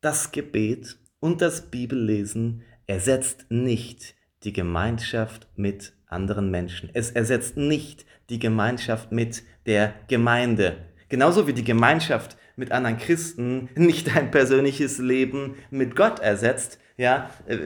[0.00, 6.90] das Gebet und das Bibellesen ersetzt nicht die Gemeinschaft mit anderen Menschen.
[6.92, 10.87] Es ersetzt nicht die Gemeinschaft mit der Gemeinde.
[11.08, 16.78] Genauso wie die Gemeinschaft mit anderen Christen nicht dein persönliches Leben mit Gott ersetzt.
[16.96, 17.58] Ja, äh,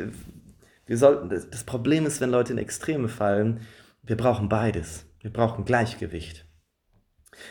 [0.86, 3.60] wir sollten, das Problem ist, wenn Leute in Extreme fallen,
[4.02, 5.06] wir brauchen beides.
[5.20, 6.44] Wir brauchen Gleichgewicht.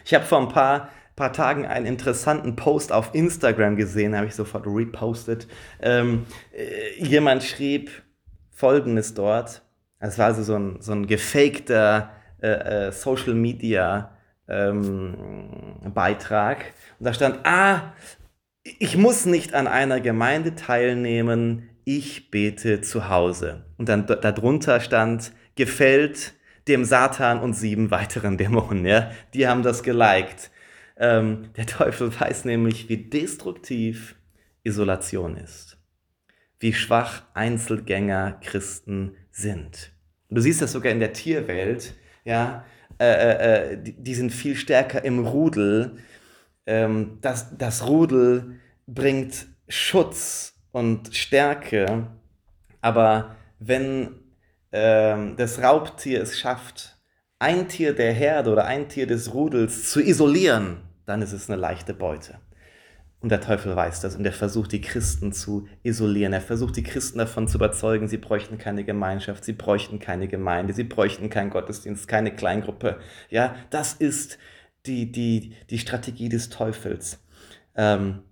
[0.06, 4.36] Ich habe vor ein paar, paar Tagen einen interessanten Post auf Instagram gesehen, habe ich
[4.36, 5.48] sofort repostet.
[5.82, 7.90] Ähm, äh, jemand schrieb
[8.52, 9.64] folgendes dort.
[10.00, 14.12] Es war also so ein, so ein gefakter äh, äh, Social Media
[14.48, 16.74] ähm, Beitrag.
[17.00, 17.94] Und da stand, ah,
[18.64, 23.66] ich muss nicht an einer Gemeinde teilnehmen, ich bete zu Hause.
[23.78, 26.34] Und dann darunter stand, gefällt
[26.68, 28.86] dem Satan und sieben weiteren Dämonen.
[28.86, 29.12] Ja?
[29.34, 30.52] Die haben das geliked.
[30.98, 34.16] Ähm, der Teufel weiß nämlich, wie destruktiv
[34.64, 35.78] Isolation ist.
[36.60, 39.92] Wie schwach Einzelgänger Christen sind.
[40.30, 41.96] Du siehst das sogar in der Tierwelt.
[42.24, 42.64] Ja,
[43.02, 45.98] äh, äh, äh, die, die, sind viel stärker im Rudel.
[46.68, 52.08] Ähm, das, das Rudel bringt Schutz und Stärke,
[52.80, 54.20] aber wenn
[54.72, 56.96] ähm, das Raubtier es schafft,
[57.40, 61.60] ein Tier der Herde oder ein Tier des Rudels zu isolieren, dann ist es eine
[61.60, 62.36] leichte Beute.
[63.22, 66.34] Und der Teufel weiß das und er versucht die Christen zu isolieren.
[66.34, 70.74] Er versucht die Christen davon zu überzeugen, sie bräuchten keine Gemeinschaft, sie bräuchten keine Gemeinde,
[70.74, 73.00] sie bräuchten keinen Gottesdienst, keine Kleingruppe.
[73.30, 74.40] Ja, das ist
[74.88, 77.24] die, die, die Strategie des Teufels.
[77.76, 78.24] Ähm,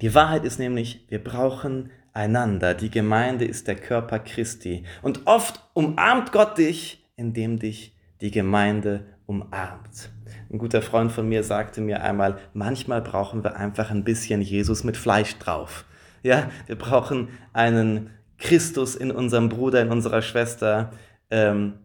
[0.00, 2.74] die Wahrheit ist nämlich, wir brauchen einander.
[2.74, 4.84] Die Gemeinde ist der Körper Christi.
[5.02, 10.10] Und oft umarmt Gott dich, indem dich die Gemeinde umarmt.
[10.52, 14.84] Ein guter Freund von mir sagte mir einmal, manchmal brauchen wir einfach ein bisschen Jesus
[14.84, 15.86] mit Fleisch drauf.
[16.22, 20.92] Ja, wir brauchen einen Christus in unserem Bruder, in unserer Schwester,
[21.30, 21.78] ähm,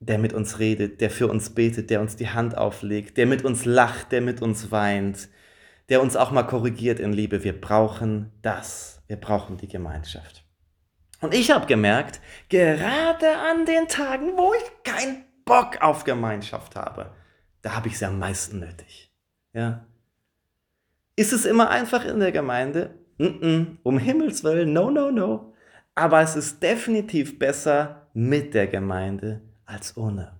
[0.00, 3.42] der mit uns redet, der für uns betet, der uns die Hand auflegt, der mit
[3.42, 5.30] uns lacht, der mit uns weint,
[5.88, 7.42] der uns auch mal korrigiert in Liebe.
[7.42, 9.02] Wir brauchen das.
[9.06, 10.44] Wir brauchen die Gemeinschaft.
[11.22, 17.12] Und ich habe gemerkt, gerade an den Tagen, wo ich kein Bock auf Gemeinschaft habe,
[17.62, 19.10] da habe ich sie am meisten nötig.
[19.54, 19.86] Ja?
[21.14, 22.94] Ist es immer einfach in der Gemeinde?
[23.18, 25.54] Um Himmels Willen, no, no, no.
[25.94, 30.38] Aber es ist definitiv besser mit der Gemeinde als ohne.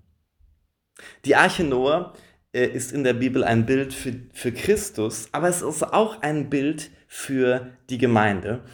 [1.25, 2.13] Die Arche Noah
[2.53, 6.51] äh, ist in der Bibel ein Bild für, für Christus, aber es ist auch ein
[6.51, 8.65] Bild für die Gemeinde.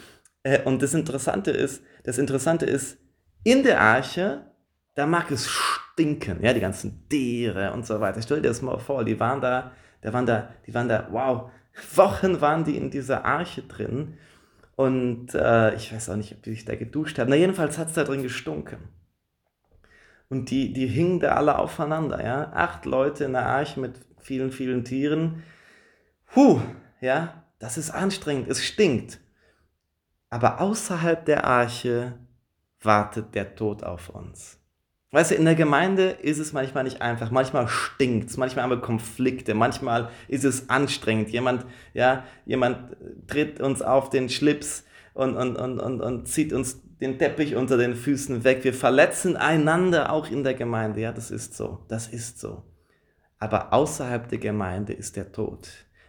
[0.42, 2.98] Äh, und das Interessante ist, das Interessante ist,
[3.44, 4.46] in der Arche,
[4.94, 5.48] da mag es
[5.92, 8.22] stinken, ja, die ganzen Tiere und so weiter.
[8.22, 11.50] Stell dir das mal vor, die waren da, die waren da, die waren da, wow,
[11.94, 14.18] Wochen waren die in dieser Arche drin
[14.76, 17.30] und äh, ich weiß auch nicht, ob die sich da geduscht haben.
[17.30, 18.78] Na, jedenfalls hat es da drin gestunken.
[20.28, 22.52] Und die, die hingen da alle aufeinander, ja.
[22.54, 25.42] Acht Leute in der Arche mit vielen, vielen Tieren.
[26.26, 26.60] Puh,
[27.00, 29.20] ja, das ist anstrengend, es stinkt.
[30.30, 32.18] Aber außerhalb der Arche
[32.80, 34.61] wartet der Tod auf uns.
[35.14, 37.30] Weißt du, in der Gemeinde ist es manchmal nicht einfach.
[37.30, 41.28] Manchmal stinkt es, manchmal haben wir Konflikte, manchmal ist es anstrengend.
[41.28, 42.96] Jemand, ja, jemand
[43.26, 47.76] tritt uns auf den Schlips und, und, und, und, und zieht uns den Teppich unter
[47.76, 48.64] den Füßen weg.
[48.64, 51.02] Wir verletzen einander auch in der Gemeinde.
[51.02, 51.84] Ja, das ist so.
[51.88, 52.62] Das ist so.
[53.38, 55.68] Aber außerhalb der Gemeinde ist der Tod.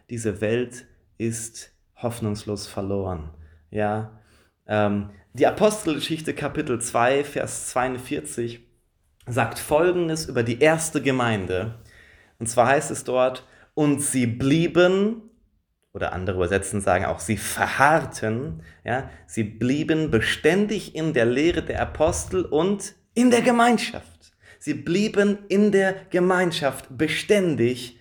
[0.09, 0.85] Diese Welt
[1.17, 3.31] ist hoffnungslos verloren.
[3.69, 4.21] Ja,
[4.65, 8.72] ähm, die Apostelgeschichte Kapitel 2, Vers 42
[9.27, 11.75] sagt Folgendes über die erste Gemeinde.
[12.39, 15.21] Und zwar heißt es dort, und sie blieben,
[15.93, 21.81] oder andere Übersetzen sagen auch, sie verharrten, ja, sie blieben beständig in der Lehre der
[21.81, 24.33] Apostel und in der Gemeinschaft.
[24.59, 27.99] Sie blieben in der Gemeinschaft, beständig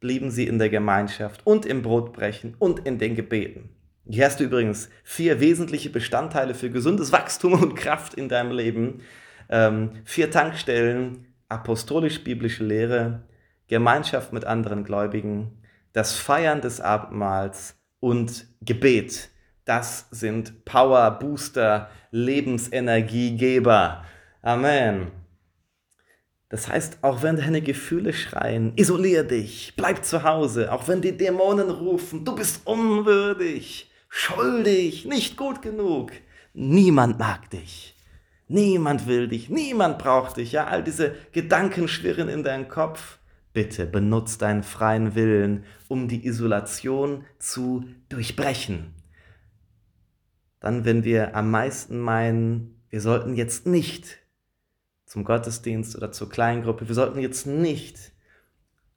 [0.00, 3.70] blieben sie in der Gemeinschaft und im Brotbrechen und in den Gebeten.
[4.06, 9.00] Hier hast du übrigens vier wesentliche Bestandteile für gesundes Wachstum und Kraft in deinem Leben.
[9.48, 13.22] Ähm, vier Tankstellen, apostolisch-biblische Lehre,
[13.68, 19.30] Gemeinschaft mit anderen Gläubigen, das Feiern des Abendmahls und Gebet.
[19.64, 24.04] Das sind Power Booster, Lebensenergiegeber.
[24.42, 25.10] Amen.
[26.50, 31.16] Das heißt, auch wenn deine Gefühle schreien, isolier dich, bleib zu Hause, auch wenn die
[31.16, 36.12] Dämonen rufen, du bist unwürdig, schuldig, nicht gut genug.
[36.52, 37.93] Niemand mag dich.
[38.46, 40.52] Niemand will dich, niemand braucht dich.
[40.52, 43.18] Ja, all diese Gedanken schwirren in deinen Kopf.
[43.52, 48.94] Bitte benutzt deinen freien Willen, um die Isolation zu durchbrechen.
[50.60, 54.18] Dann, wenn wir am meisten meinen, wir sollten jetzt nicht
[55.04, 58.12] zum Gottesdienst oder zur Kleingruppe, wir sollten jetzt nicht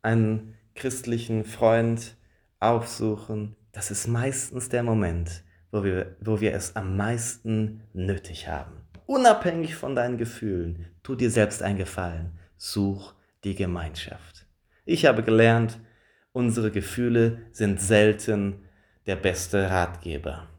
[0.02, 2.18] einen christlichen Freund
[2.60, 8.87] aufsuchen, das ist meistens der Moment, wo wir, wo wir es am meisten nötig haben.
[9.08, 13.14] Unabhängig von deinen Gefühlen, tu dir selbst einen Gefallen, such
[13.46, 14.46] die Gemeinschaft.
[14.84, 15.80] Ich habe gelernt,
[16.34, 18.66] unsere Gefühle sind selten
[19.06, 20.50] der beste Ratgeber.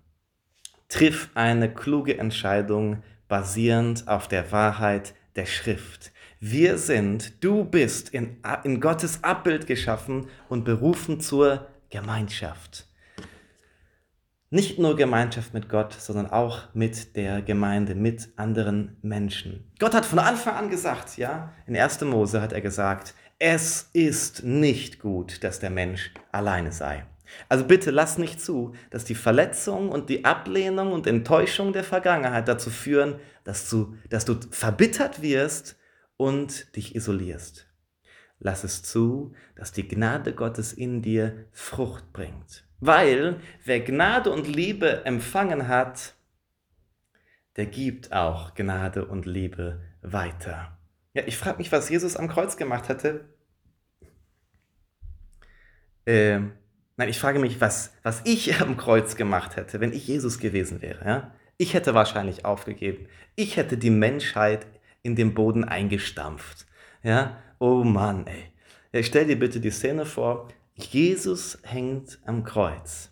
[0.89, 6.11] Triff eine kluge Entscheidung basierend auf der Wahrheit der Schrift.
[6.41, 12.88] Wir sind, du bist in, in Gottes Abbild geschaffen und berufen zur Gemeinschaft.
[14.51, 19.71] Nicht nur Gemeinschaft mit Gott, sondern auch mit der Gemeinde, mit anderen Menschen.
[19.79, 22.01] Gott hat von Anfang an gesagt, ja, in 1.
[22.03, 27.05] Mose hat er gesagt, es ist nicht gut, dass der Mensch alleine sei.
[27.51, 32.49] Also bitte lass nicht zu, dass die Verletzung und die Ablehnung und Enttäuschung der Vergangenheit
[32.49, 35.77] dazu führen, dass du, dass du verbittert wirst
[36.17, 37.67] und dich isolierst.
[38.41, 42.68] Lass es zu, dass die Gnade Gottes in dir Frucht bringt.
[42.81, 46.15] Weil wer Gnade und Liebe empfangen hat,
[47.57, 50.79] der gibt auch Gnade und Liebe weiter.
[51.15, 53.25] Ja, ich frage mich, was Jesus am Kreuz gemacht hätte.
[56.07, 56.39] Äh,
[56.97, 60.81] nein, ich frage mich, was, was ich am Kreuz gemacht hätte, wenn ich Jesus gewesen
[60.81, 61.05] wäre.
[61.05, 61.35] Ja?
[61.57, 63.09] Ich hätte wahrscheinlich aufgegeben.
[63.35, 64.67] Ich hätte die Menschheit
[65.03, 66.67] in den Boden eingestampft.
[67.03, 67.43] Ja?
[67.59, 68.53] Oh Mann, ey.
[68.93, 70.49] Ja, stell dir bitte die Szene vor,
[70.79, 73.11] Jesus hängt am Kreuz.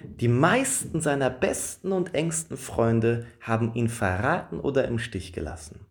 [0.00, 5.86] Die meisten seiner besten und engsten Freunde haben ihn verraten oder im Stich gelassen.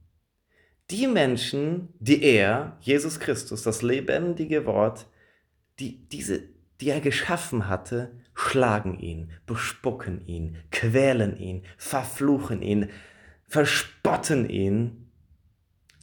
[0.91, 5.07] Die Menschen, die er, Jesus Christus, das lebendige Wort,
[5.79, 6.43] die, diese,
[6.79, 12.89] die er geschaffen hatte, schlagen ihn, bespucken ihn, quälen ihn, verfluchen ihn,
[13.47, 15.04] verspotten ihn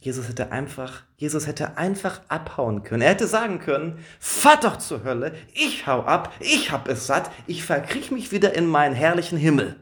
[0.03, 3.01] Jesus hätte einfach, Jesus hätte einfach abhauen können.
[3.01, 7.31] Er hätte sagen können, fahr doch zur Hölle, ich hau ab, ich hab es satt,
[7.47, 9.77] ich verkriech mich wieder in meinen herrlichen Himmel.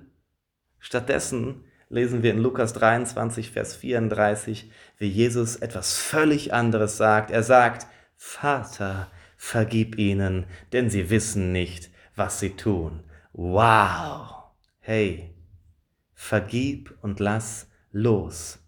[0.77, 7.31] Stattdessen lesen wir in Lukas 23, Vers 34, wie Jesus etwas völlig anderes sagt.
[7.31, 13.03] Er sagt, Vater, vergib ihnen, denn sie wissen nicht, was sie tun.
[13.33, 14.35] Wow!
[14.81, 15.33] Hey,
[16.13, 18.60] vergib und lass los.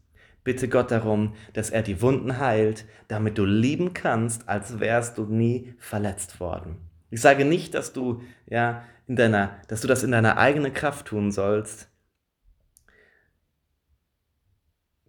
[0.44, 5.26] Bitte Gott darum, dass er die Wunden heilt, damit du lieben kannst, als wärst du
[5.26, 6.78] nie verletzt worden.
[7.10, 11.08] Ich sage nicht, dass du, ja, in deiner, dass du das in deiner eigenen Kraft
[11.08, 11.89] tun sollst.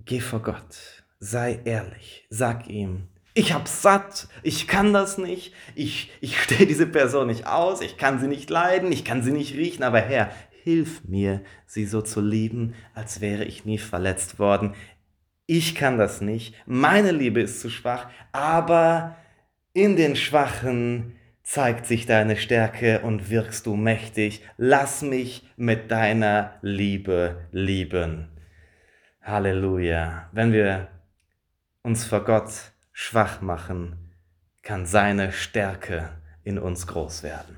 [0.05, 6.13] Geh vor Gott, sei ehrlich, sag ihm, ich hab's satt, ich kann das nicht, ich,
[6.21, 9.55] ich stehe diese Person nicht aus, ich kann sie nicht leiden, ich kann sie nicht
[9.55, 10.31] riechen, aber Herr,
[10.63, 14.75] hilf mir, sie so zu lieben, als wäre ich nie verletzt worden
[15.47, 19.17] ich kann das nicht, meine Liebe ist zu schwach, aber
[19.73, 24.43] in den Schwachen zeigt sich deine Stärke und wirkst du mächtig.
[24.57, 28.29] Lass mich mit deiner Liebe lieben.
[29.23, 30.31] Halleluja.
[30.33, 30.89] Wenn wir
[31.83, 32.51] uns vor Gott
[32.93, 34.15] schwach machen,
[34.63, 36.11] kann seine Stärke
[36.43, 37.57] in uns groß werden.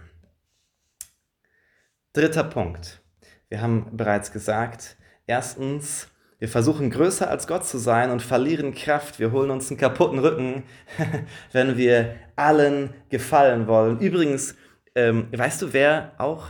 [2.12, 3.00] Dritter Punkt.
[3.48, 6.08] Wir haben bereits gesagt, erstens,
[6.38, 9.18] wir versuchen größer als Gott zu sein und verlieren Kraft.
[9.18, 10.64] Wir holen uns einen kaputten Rücken,
[11.52, 13.98] wenn wir allen gefallen wollen.
[14.00, 14.54] Übrigens,
[14.94, 16.48] ähm, weißt du, wer auch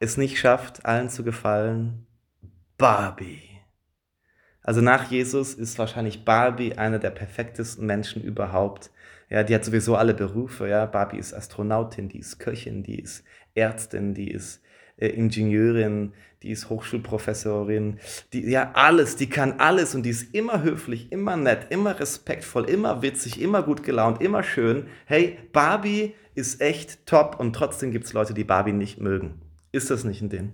[0.00, 2.06] es nicht schafft, allen zu gefallen?
[2.78, 3.42] Barbie.
[4.62, 8.90] Also nach Jesus ist wahrscheinlich Barbie eine der perfektesten Menschen überhaupt.
[9.28, 10.68] Ja, die hat sowieso alle Berufe.
[10.68, 13.24] Ja, Barbie ist Astronautin, die ist Köchin, die ist
[13.54, 14.62] Ärztin, die ist
[14.96, 17.98] äh, Ingenieurin, die ist Hochschulprofessorin,
[18.32, 22.68] die, ja, alles, die kann alles und die ist immer höflich, immer nett, immer respektvoll,
[22.68, 24.86] immer witzig, immer gut gelaunt, immer schön.
[25.06, 29.40] Hey, Barbie ist echt top und trotzdem gibt es Leute, die Barbie nicht mögen.
[29.72, 30.52] Ist das nicht ein Ding?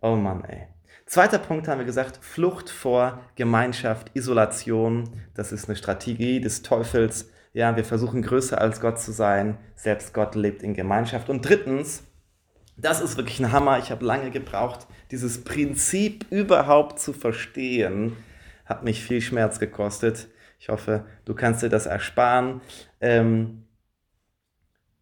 [0.00, 0.68] Oh Mann, ey.
[1.06, 5.08] Zweiter Punkt haben wir gesagt, Flucht vor Gemeinschaft, Isolation.
[5.34, 7.30] Das ist eine Strategie des Teufels.
[7.52, 9.58] Ja, wir versuchen größer als Gott zu sein.
[9.76, 11.28] Selbst Gott lebt in Gemeinschaft.
[11.28, 12.04] Und drittens,
[12.76, 13.78] das ist wirklich ein Hammer.
[13.78, 18.16] Ich habe lange gebraucht, dieses Prinzip überhaupt zu verstehen.
[18.64, 20.28] Hat mich viel Schmerz gekostet.
[20.58, 22.60] Ich hoffe, du kannst dir das ersparen.
[23.00, 23.64] Ähm,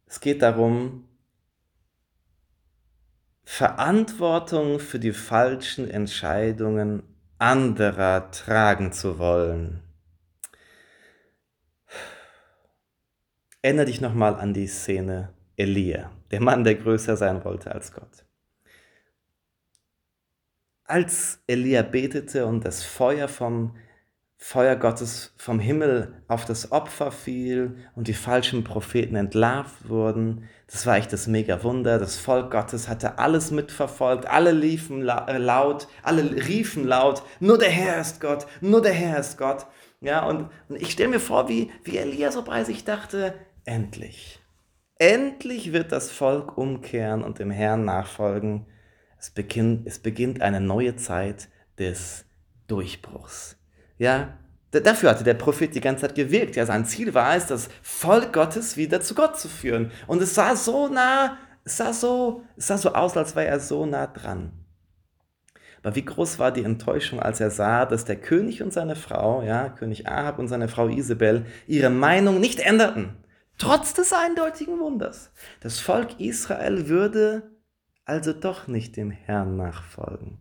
[0.07, 1.09] es geht darum,
[3.45, 7.03] Verantwortung für die falschen Entscheidungen
[7.39, 9.83] anderer tragen zu wollen.
[13.63, 18.25] Erinnere dich nochmal an die Szene Elia, der Mann, der größer sein wollte als Gott.
[20.85, 23.77] Als Elia betete und das Feuer vom
[24.45, 30.49] Feuer Gottes vom Himmel auf das Opfer fiel und die falschen Propheten entlarvt wurden.
[30.67, 32.01] Das war echt das mega Wunder.
[32.01, 34.27] Das Volk Gottes hatte alles mitverfolgt.
[34.27, 39.21] Alle liefen äh, laut, alle riefen laut, nur der Herr ist Gott, nur der Herr
[39.21, 39.67] ist Gott.
[40.01, 44.42] Ja, und, und ich stelle mir vor, wie, wie Elia so bei sich dachte, endlich.
[45.03, 48.67] Endlich wird das Volk umkehren und dem Herrn nachfolgen.
[49.19, 52.25] Es beginnt, es beginnt eine neue Zeit des
[52.69, 53.57] Durchbruchs.
[53.99, 54.39] Ja,
[54.71, 56.55] dafür hatte der Prophet die ganze Zeit gewirkt.
[56.55, 59.91] Ja, sein Ziel war es, das Volk Gottes wieder zu Gott zu führen.
[60.07, 63.59] Und es sah so nah, es sah so, es sah so aus, als wäre er
[63.59, 64.53] so nah dran.
[65.83, 69.43] Aber wie groß war die Enttäuschung, als er sah, dass der König und seine Frau,
[69.43, 73.17] ja, König Ahab und seine Frau Isabel, ihre Meinung nicht änderten,
[73.59, 75.33] trotz des eindeutigen Wunders.
[75.61, 77.51] Das Volk Israel würde
[78.05, 80.39] also doch nicht dem Herrn nachfolgen.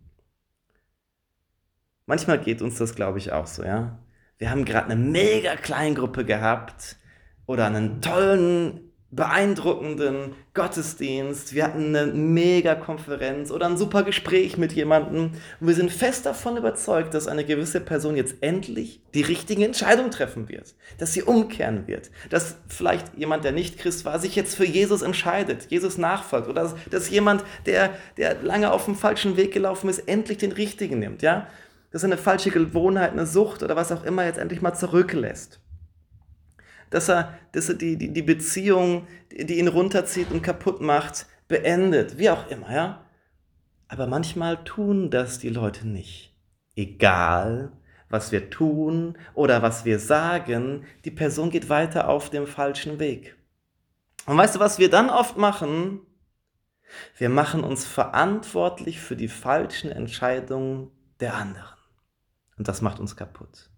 [2.06, 4.00] Manchmal geht uns das, glaube ich, auch so, ja.
[4.38, 6.98] Wir haben gerade eine mega Kleingruppe gehabt
[7.46, 11.54] oder einen tollen, beeindruckenden Gottesdienst.
[11.54, 16.26] Wir hatten eine mega Konferenz oder ein super Gespräch mit jemandem und wir sind fest
[16.26, 21.24] davon überzeugt, dass eine gewisse Person jetzt endlich die richtige Entscheidung treffen wird, dass sie
[21.24, 25.98] umkehren wird, dass vielleicht jemand, der nicht Christ war, sich jetzt für Jesus entscheidet, Jesus
[25.98, 30.54] nachfolgt oder dass jemand, der, der lange auf dem falschen Weg gelaufen ist, endlich den
[30.54, 31.48] richtigen nimmt, ja
[31.92, 35.61] dass er eine falsche Gewohnheit, eine Sucht oder was auch immer jetzt endlich mal zurücklässt.
[36.92, 42.20] Dass er, dass er die, die, die Beziehung, die ihn runterzieht und kaputt macht, beendet,
[42.20, 43.06] wie auch immer, ja.
[43.88, 46.34] Aber manchmal tun das die Leute nicht.
[46.76, 47.72] Egal,
[48.10, 53.36] was wir tun oder was wir sagen, die Person geht weiter auf dem falschen Weg.
[54.26, 56.02] Und weißt du, was wir dann oft machen?
[57.18, 61.78] Wir machen uns verantwortlich für die falschen Entscheidungen der anderen.
[62.58, 63.71] Und das macht uns kaputt.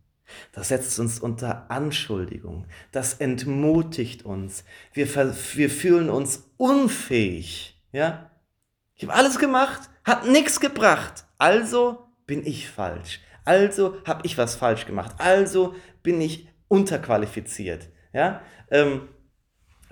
[0.51, 2.67] Das setzt uns unter Anschuldigung.
[2.91, 4.63] Das entmutigt uns.
[4.93, 7.81] Wir, wir fühlen uns unfähig.
[7.91, 8.31] Ja?
[8.95, 11.25] Ich habe alles gemacht, hat nichts gebracht.
[11.37, 13.19] Also bin ich falsch.
[13.45, 15.15] Also habe ich was falsch gemacht.
[15.17, 17.89] Also bin ich unterqualifiziert.
[18.13, 18.41] Ja?
[18.69, 19.09] Ähm,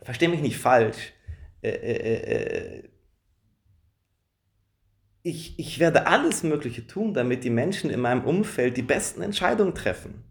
[0.03, 1.13] Verstehe mich nicht falsch.
[1.61, 2.89] Äh, äh, äh,
[5.23, 9.75] ich, ich werde alles Mögliche tun, damit die Menschen in meinem Umfeld die besten Entscheidungen
[9.75, 10.23] treffen.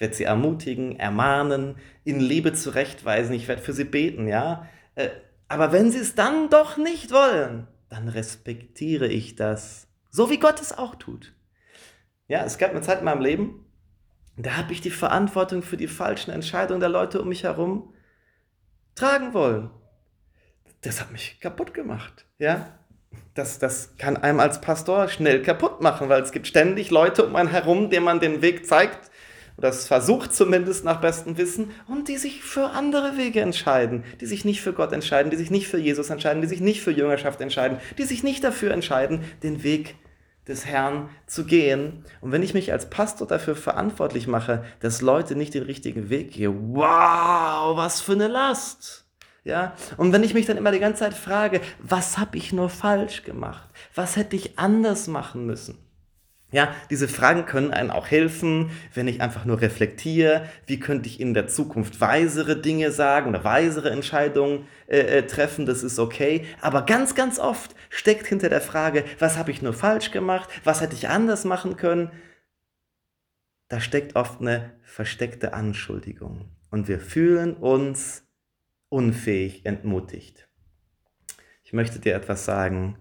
[0.00, 4.66] Ich werde sie ermutigen, ermahnen, in Liebe zurechtweisen, ich werde für sie beten, ja.
[4.94, 5.10] Äh,
[5.46, 10.58] aber wenn sie es dann doch nicht wollen, dann respektiere ich das, so wie Gott
[10.58, 11.34] es auch tut.
[12.28, 13.66] Ja, es gab eine Zeit in meinem Leben,
[14.38, 17.92] da habe ich die Verantwortung für die falschen Entscheidungen der Leute um mich herum
[18.94, 19.68] tragen wollen.
[20.80, 22.80] Das hat mich kaputt gemacht, ja
[23.34, 27.36] das, das kann einem als Pastor schnell kaputt machen, weil es gibt ständig Leute um
[27.36, 29.09] einen herum, denen man den Weg zeigt,
[29.68, 34.44] es versucht zumindest nach bestem Wissen, und die sich für andere Wege entscheiden, die sich
[34.44, 37.40] nicht für Gott entscheiden, die sich nicht für Jesus entscheiden, die sich nicht für Jüngerschaft
[37.40, 39.96] entscheiden, die sich nicht dafür entscheiden, den Weg
[40.48, 42.04] des Herrn zu gehen.
[42.20, 46.32] Und wenn ich mich als Pastor dafür verantwortlich mache, dass Leute nicht den richtigen Weg
[46.32, 49.04] gehen, wow, was für eine Last.
[49.44, 49.74] Ja?
[49.96, 53.22] Und wenn ich mich dann immer die ganze Zeit frage, was habe ich nur falsch
[53.22, 53.68] gemacht?
[53.94, 55.78] Was hätte ich anders machen müssen?
[56.52, 61.20] Ja, diese Fragen können einem auch helfen, wenn ich einfach nur reflektiere, wie könnte ich
[61.20, 66.44] in der Zukunft weisere Dinge sagen oder weisere Entscheidungen äh, äh, treffen, das ist okay.
[66.60, 70.80] Aber ganz, ganz oft steckt hinter der Frage, was habe ich nur falsch gemacht, was
[70.80, 72.10] hätte ich anders machen können,
[73.68, 76.50] da steckt oft eine versteckte Anschuldigung.
[76.72, 78.24] Und wir fühlen uns
[78.88, 80.48] unfähig, entmutigt.
[81.62, 82.98] Ich möchte dir etwas sagen,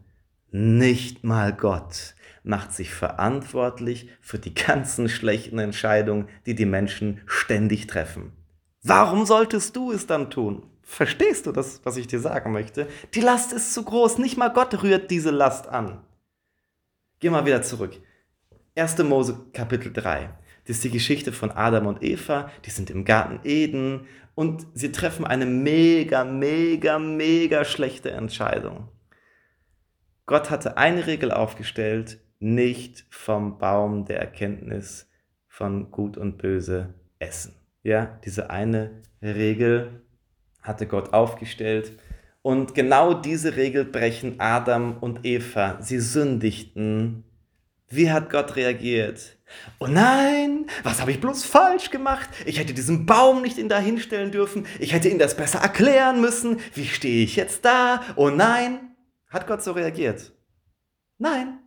[0.51, 7.87] nicht mal Gott macht sich verantwortlich für die ganzen schlechten Entscheidungen, die die Menschen ständig
[7.87, 8.33] treffen.
[8.83, 10.65] Warum solltest du es dann tun?
[10.81, 12.87] Verstehst du das, was ich dir sagen möchte?
[13.13, 14.17] Die Last ist zu groß.
[14.17, 16.01] Nicht mal Gott rührt diese Last an.
[17.19, 17.99] Geh mal wieder zurück.
[18.75, 18.97] 1.
[18.99, 20.29] Mose Kapitel 3.
[20.65, 22.49] Das ist die Geschichte von Adam und Eva.
[22.65, 28.87] Die sind im Garten Eden und sie treffen eine mega, mega, mega schlechte Entscheidung.
[30.25, 35.09] Gott hatte eine Regel aufgestellt, nicht vom Baum der Erkenntnis
[35.47, 37.55] von Gut und Böse essen.
[37.83, 40.03] Ja, diese eine Regel
[40.61, 41.93] hatte Gott aufgestellt.
[42.41, 45.81] Und genau diese Regel brechen Adam und Eva.
[45.81, 47.25] Sie sündigten.
[47.89, 49.37] Wie hat Gott reagiert?
[49.79, 52.29] Oh nein, was habe ich bloß falsch gemacht?
[52.45, 54.67] Ich hätte diesen Baum nicht in da hinstellen dürfen.
[54.79, 56.59] Ich hätte ihm das besser erklären müssen.
[56.75, 58.01] Wie stehe ich jetzt da?
[58.15, 58.95] Oh nein.
[59.29, 60.31] Hat Gott so reagiert?
[61.17, 61.59] Nein.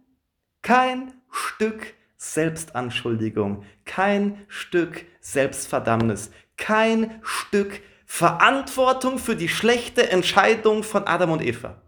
[0.63, 11.33] Kein Stück Selbstanschuldigung, kein Stück Selbstverdammnis, kein Stück Verantwortung für die schlechte Entscheidung von Adam
[11.33, 11.83] und Eva.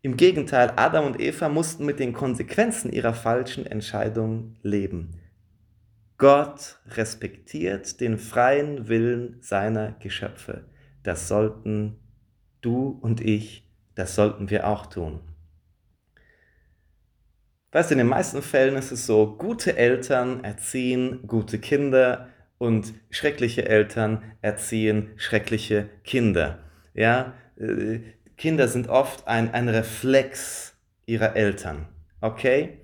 [0.00, 5.20] Im Gegenteil, Adam und Eva mussten mit den Konsequenzen ihrer falschen Entscheidung leben.
[6.16, 10.64] Gott respektiert den freien Willen seiner Geschöpfe.
[11.02, 11.98] Das sollten
[12.62, 15.20] du und ich, das sollten wir auch tun.
[17.72, 22.94] Weißt du, in den meisten Fällen ist es so, gute Eltern erziehen gute Kinder und
[23.10, 26.60] schreckliche Eltern erziehen schreckliche Kinder.
[26.94, 28.00] Ja, äh,
[28.36, 30.74] Kinder sind oft ein, ein Reflex
[31.06, 31.86] ihrer Eltern.
[32.20, 32.80] Okay?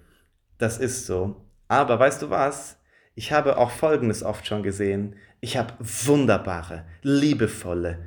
[0.59, 1.45] Das ist so.
[1.69, 2.79] Aber weißt du was?
[3.15, 5.17] Ich habe auch Folgendes oft schon gesehen.
[5.41, 7.99] Ich habe wunderbare, liebevolle,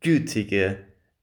[0.00, 0.78] gütige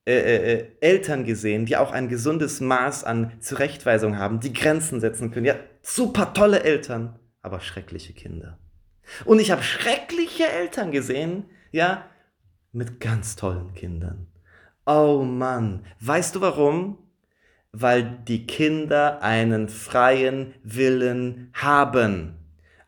[0.09, 4.99] äh, äh, äh, Eltern gesehen, die auch ein gesundes Maß an Zurechtweisung haben, die Grenzen
[4.99, 5.45] setzen können.
[5.45, 5.53] Ja,
[5.83, 8.57] super tolle Eltern, aber schreckliche Kinder.
[9.25, 12.05] Und ich habe schreckliche Eltern gesehen, ja,
[12.71, 14.25] mit ganz tollen Kindern.
[14.87, 16.97] Oh Mann, weißt du warum?
[17.71, 22.38] Weil die Kinder einen freien Willen haben.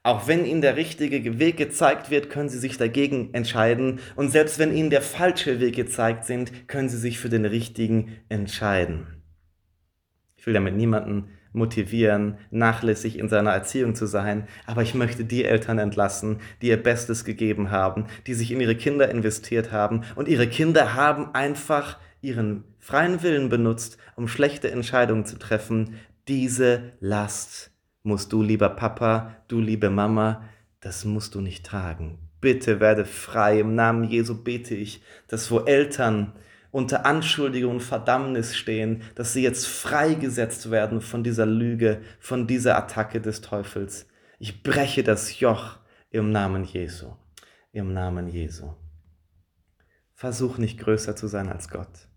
[0.03, 3.99] Auch wenn ihnen der richtige Weg gezeigt wird, können sie sich dagegen entscheiden.
[4.15, 8.17] Und selbst wenn ihnen der falsche Weg gezeigt sind, können sie sich für den richtigen
[8.27, 9.21] entscheiden.
[10.37, 15.43] Ich will damit niemanden motivieren, nachlässig in seiner Erziehung zu sein, aber ich möchte die
[15.43, 20.27] Eltern entlassen, die ihr Bestes gegeben haben, die sich in ihre Kinder investiert haben und
[20.27, 25.95] ihre Kinder haben einfach ihren freien Willen benutzt, um schlechte Entscheidungen zu treffen.
[26.27, 27.71] Diese Last
[28.03, 30.43] musst du, lieber Papa, du, liebe Mama,
[30.79, 32.17] das musst du nicht tragen.
[32.41, 33.59] Bitte werde frei.
[33.59, 36.33] Im Namen Jesu bete ich, dass wo Eltern
[36.71, 42.77] unter Anschuldigung und Verdammnis stehen, dass sie jetzt freigesetzt werden von dieser Lüge, von dieser
[42.77, 44.07] Attacke des Teufels.
[44.39, 45.77] Ich breche das Joch
[46.09, 47.13] im Namen Jesu.
[47.71, 48.73] Im Namen Jesu.
[50.13, 52.07] Versuch nicht größer zu sein als Gott.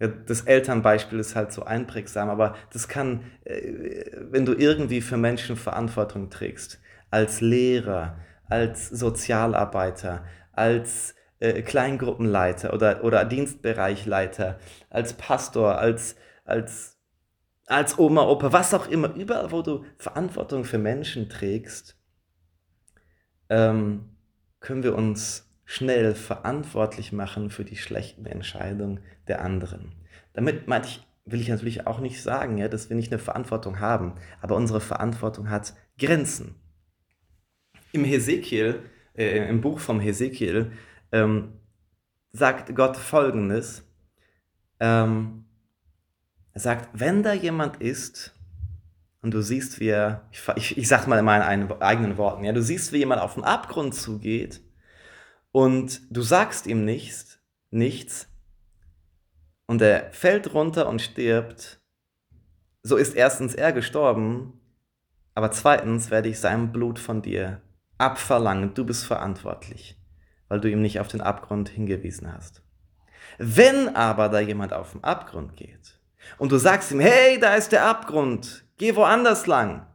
[0.00, 5.56] Das Elternbeispiel ist halt so einprägsam, aber das kann, äh, wenn du irgendwie für Menschen
[5.56, 6.80] Verantwortung trägst,
[7.10, 16.98] als Lehrer, als Sozialarbeiter, als äh, Kleingruppenleiter oder, oder Dienstbereichleiter, als Pastor, als, als,
[17.66, 21.98] als Oma, Opa, was auch immer, überall, wo du Verantwortung für Menschen trägst,
[23.50, 24.16] ähm,
[24.60, 29.00] können wir uns schnell verantwortlich machen für die schlechten Entscheidungen
[29.30, 29.92] der anderen.
[30.34, 33.80] Damit meinte ich, will ich natürlich auch nicht sagen, ja, dass wir nicht eine Verantwortung
[33.80, 36.56] haben, aber unsere Verantwortung hat Grenzen.
[37.92, 38.82] Im Hesekiel,
[39.16, 40.72] äh, im Buch vom Hesekiel,
[41.12, 41.52] ähm,
[42.32, 43.84] sagt Gott folgendes.
[44.78, 45.44] Ähm,
[46.52, 48.34] er sagt, wenn da jemand ist,
[49.22, 52.52] und du siehst, wie er, ich, ich, ich sag mal in meinen eigenen Worten, ja,
[52.52, 54.62] du siehst, wie jemand auf den Abgrund zugeht
[55.52, 57.38] und du sagst ihm nichts,
[57.70, 58.29] nichts,
[59.70, 61.80] und er fällt runter und stirbt,
[62.82, 64.60] so ist erstens er gestorben,
[65.34, 67.60] aber zweitens werde ich sein Blut von dir
[67.98, 68.74] abverlangen.
[68.74, 70.00] Du bist verantwortlich
[70.50, 72.62] weil du ihm nicht auf den Abgrund hingewiesen hast.
[73.38, 75.98] Wenn aber da jemand auf den Abgrund geht
[76.38, 79.86] und du sagst ihm, hey, da ist der Abgrund, geh woanders lang.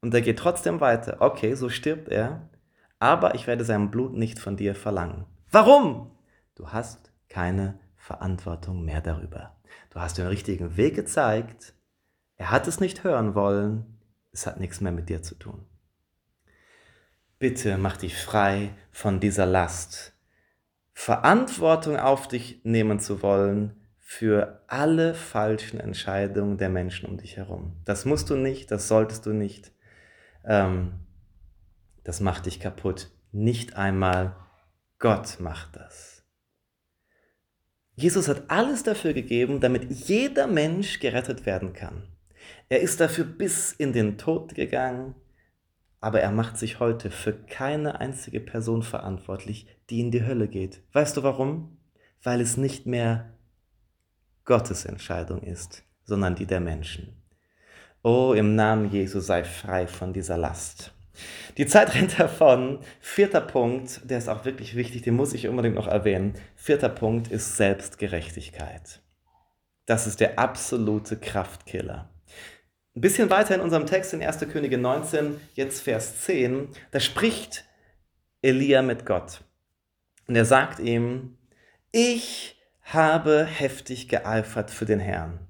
[0.00, 1.16] Und er geht trotzdem weiter.
[1.18, 2.48] Okay, so stirbt er,
[3.00, 5.26] aber ich werde sein Blut nicht von dir verlangen.
[5.50, 6.12] Warum?
[6.54, 9.56] Du hast keine Verantwortung mehr darüber.
[9.90, 11.74] Du hast den richtigen Weg gezeigt,
[12.36, 13.98] er hat es nicht hören wollen,
[14.32, 15.66] es hat nichts mehr mit dir zu tun.
[17.40, 20.12] Bitte mach dich frei von dieser Last,
[20.92, 27.76] Verantwortung auf dich nehmen zu wollen für alle falschen Entscheidungen der Menschen um dich herum.
[27.84, 29.72] Das musst du nicht, das solltest du nicht.
[30.44, 30.92] Ähm,
[32.04, 33.10] das macht dich kaputt.
[33.32, 34.36] Nicht einmal
[35.00, 36.15] Gott macht das.
[37.96, 42.02] Jesus hat alles dafür gegeben, damit jeder Mensch gerettet werden kann.
[42.68, 45.14] Er ist dafür bis in den Tod gegangen,
[46.00, 50.82] aber er macht sich heute für keine einzige Person verantwortlich, die in die Hölle geht.
[50.92, 51.78] Weißt du warum?
[52.22, 53.32] Weil es nicht mehr
[54.44, 57.16] Gottes Entscheidung ist, sondern die der Menschen.
[58.02, 60.95] Oh, im Namen Jesu sei frei von dieser Last.
[61.56, 62.80] Die Zeit rennt davon.
[63.00, 66.34] Vierter Punkt, der ist auch wirklich wichtig, den muss ich unbedingt noch erwähnen.
[66.54, 69.00] Vierter Punkt ist Selbstgerechtigkeit.
[69.86, 72.10] Das ist der absolute Kraftkiller.
[72.94, 74.38] Ein bisschen weiter in unserem Text in 1.
[74.50, 77.64] Könige 19, jetzt Vers 10, da spricht
[78.42, 79.42] Elia mit Gott.
[80.26, 81.36] Und er sagt ihm,
[81.92, 85.40] ich habe heftig geeifert für den Herrn,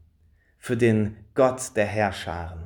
[0.58, 2.65] für den Gott der Herrscharen.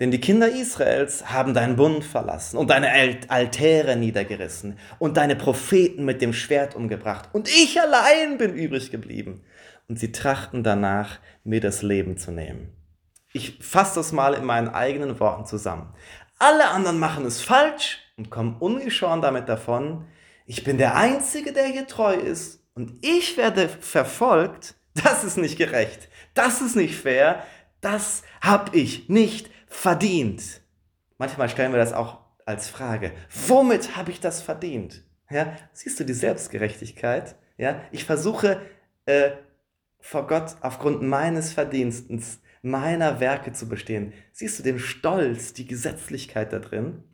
[0.00, 2.90] Denn die Kinder Israels haben deinen Bund verlassen und deine
[3.28, 7.28] Altäre niedergerissen und deine Propheten mit dem Schwert umgebracht.
[7.32, 9.42] Und ich allein bin übrig geblieben.
[9.88, 12.72] Und sie trachten danach, mir das Leben zu nehmen.
[13.32, 15.92] Ich fasse das mal in meinen eigenen Worten zusammen.
[16.38, 20.06] Alle anderen machen es falsch und kommen ungeschoren damit davon.
[20.46, 24.74] Ich bin der Einzige, der hier treu ist und ich werde verfolgt.
[24.94, 26.08] Das ist nicht gerecht.
[26.34, 27.44] Das ist nicht fair.
[27.80, 30.60] Das habe ich nicht verdient.
[31.16, 33.12] Manchmal stellen wir das auch als Frage.
[33.46, 35.02] Womit habe ich das verdient?
[35.30, 37.36] Ja, siehst du die Selbstgerechtigkeit?
[37.56, 38.60] Ja, ich versuche
[39.06, 39.30] äh,
[40.00, 44.12] vor Gott aufgrund meines Verdienstes meiner Werke zu bestehen.
[44.32, 47.04] Siehst du den Stolz, die Gesetzlichkeit da drin?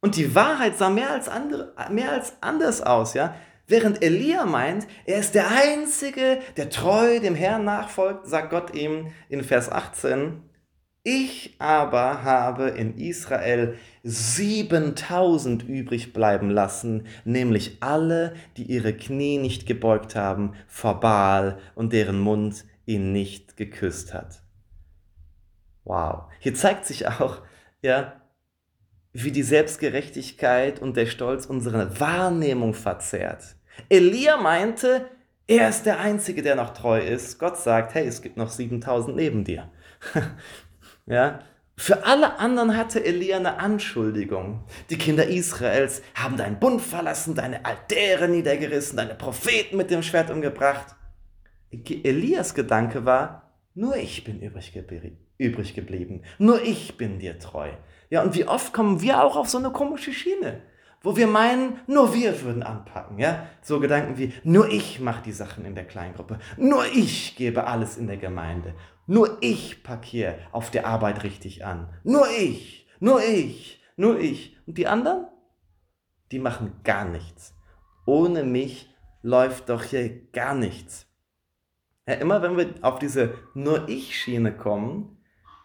[0.00, 3.36] Und die Wahrheit sah mehr als, andere, mehr als anders aus, ja?
[3.66, 9.12] Während Elia meint, er ist der Einzige, der treu dem Herrn nachfolgt, sagt Gott ihm
[9.28, 10.42] in Vers 18,
[11.04, 19.66] ich aber habe in Israel 7000 übrig bleiben lassen, nämlich alle, die ihre Knie nicht
[19.66, 24.42] gebeugt haben vor Baal und deren Mund ihn nicht geküsst hat.
[25.82, 26.30] Wow.
[26.38, 27.42] Hier zeigt sich auch,
[27.80, 28.21] ja,
[29.12, 33.56] wie die Selbstgerechtigkeit und der Stolz unsere Wahrnehmung verzerrt.
[33.88, 35.06] Elia meinte,
[35.46, 37.38] er ist der Einzige, der noch treu ist.
[37.38, 39.70] Gott sagt, hey, es gibt noch 7000 neben dir.
[41.06, 41.40] ja,
[41.76, 44.64] für alle anderen hatte Elia eine Anschuldigung.
[44.90, 50.30] Die Kinder Israels haben deinen Bund verlassen, deine Altäre niedergerissen, deine Propheten mit dem Schwert
[50.30, 50.94] umgebracht.
[51.70, 54.72] Elias Gedanke war, nur ich bin übrig,
[55.38, 56.22] übrig geblieben.
[56.38, 57.70] Nur ich bin dir treu.
[58.12, 60.60] Ja, und wie oft kommen wir auch auf so eine komische Schiene,
[61.00, 63.18] wo wir meinen, nur wir würden anpacken.
[63.18, 66.38] Ja, so Gedanken wie, nur ich mache die Sachen in der Kleingruppe.
[66.58, 68.74] Nur ich gebe alles in der Gemeinde.
[69.06, 71.88] Nur ich packe hier auf der Arbeit richtig an.
[72.04, 74.58] Nur ich, nur ich, nur ich.
[74.66, 75.28] Und die anderen?
[76.32, 77.54] Die machen gar nichts.
[78.04, 81.06] Ohne mich läuft doch hier gar nichts.
[82.06, 85.16] Ja, immer wenn wir auf diese Nur-Ich-Schiene kommen,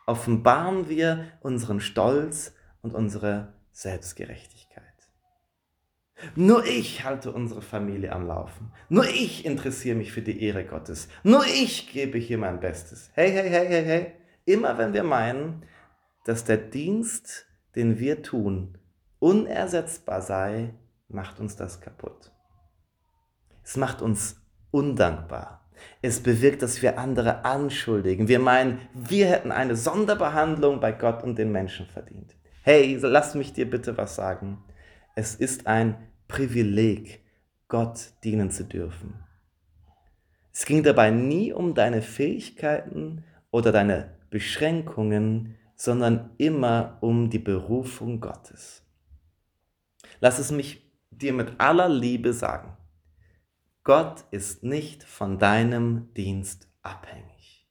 [0.07, 4.57] offenbaren wir unseren Stolz und unsere Selbstgerechtigkeit.
[6.35, 8.71] Nur ich halte unsere Familie am Laufen.
[8.89, 11.09] Nur ich interessiere mich für die Ehre Gottes.
[11.23, 13.11] Nur ich gebe hier mein Bestes.
[13.13, 14.13] Hey, hey, hey, hey, hey.
[14.45, 15.63] Immer wenn wir meinen,
[16.25, 17.45] dass der Dienst,
[17.75, 18.79] den wir tun,
[19.19, 20.73] unersetzbar sei,
[21.07, 22.31] macht uns das kaputt.
[23.63, 24.41] Es macht uns
[24.71, 25.66] undankbar.
[26.01, 28.27] Es bewirkt, dass wir andere anschuldigen.
[28.27, 32.35] Wir meinen, wir hätten eine Sonderbehandlung bei Gott und den Menschen verdient.
[32.61, 34.63] Hey, lass mich dir bitte was sagen.
[35.15, 35.95] Es ist ein
[36.27, 37.23] Privileg,
[37.67, 39.23] Gott dienen zu dürfen.
[40.53, 48.19] Es ging dabei nie um deine Fähigkeiten oder deine Beschränkungen, sondern immer um die Berufung
[48.19, 48.83] Gottes.
[50.19, 52.76] Lass es mich dir mit aller Liebe sagen.
[53.87, 57.69] Gott ist nicht von deinem Dienst abhängig.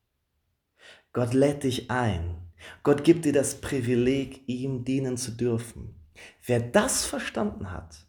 [1.12, 2.38] Gott lädt dich ein.
[2.82, 5.94] Gott gibt dir das Privileg, ihm dienen zu dürfen.
[6.46, 8.06] Wer das verstanden hat,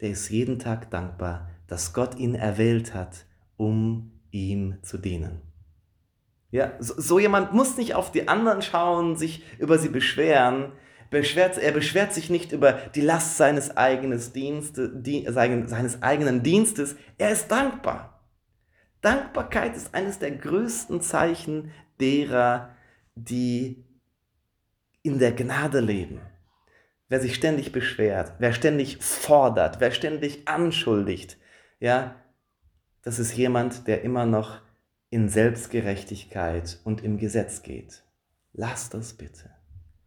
[0.00, 5.42] der ist jeden Tag dankbar, dass Gott ihn erwählt hat, um ihm zu dienen.
[6.52, 10.70] Ja, so, so jemand muss nicht auf die anderen schauen, sich über sie beschweren,
[11.10, 16.96] beschwert, er beschwert sich nicht über die Last seines, eigenes Dienste, die, seines eigenen Dienstes.
[17.16, 18.22] Er ist dankbar.
[19.00, 22.74] Dankbarkeit ist eines der größten Zeichen derer,
[23.14, 23.84] die
[25.02, 26.20] in der Gnade leben.
[27.08, 31.38] Wer sich ständig beschwert, wer ständig fordert, wer ständig anschuldigt,
[31.80, 32.16] ja,
[33.02, 34.60] das ist jemand, der immer noch
[35.08, 38.02] in Selbstgerechtigkeit und im Gesetz geht.
[38.52, 39.50] Lass das bitte.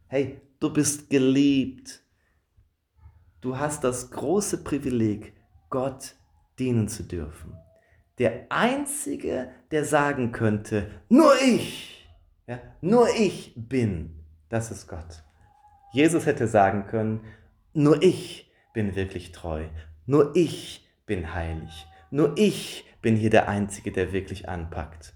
[0.06, 2.04] Hey, Du bist geliebt.
[3.40, 5.32] Du hast das große Privileg,
[5.70, 6.14] Gott
[6.60, 7.56] dienen zu dürfen.
[8.18, 12.08] Der Einzige, der sagen könnte, nur ich,
[12.46, 15.24] ja, nur ich bin, das ist Gott.
[15.92, 17.24] Jesus hätte sagen können,
[17.72, 19.64] nur ich bin wirklich treu,
[20.06, 25.12] nur ich bin heilig, nur ich bin hier der Einzige, der wirklich anpackt.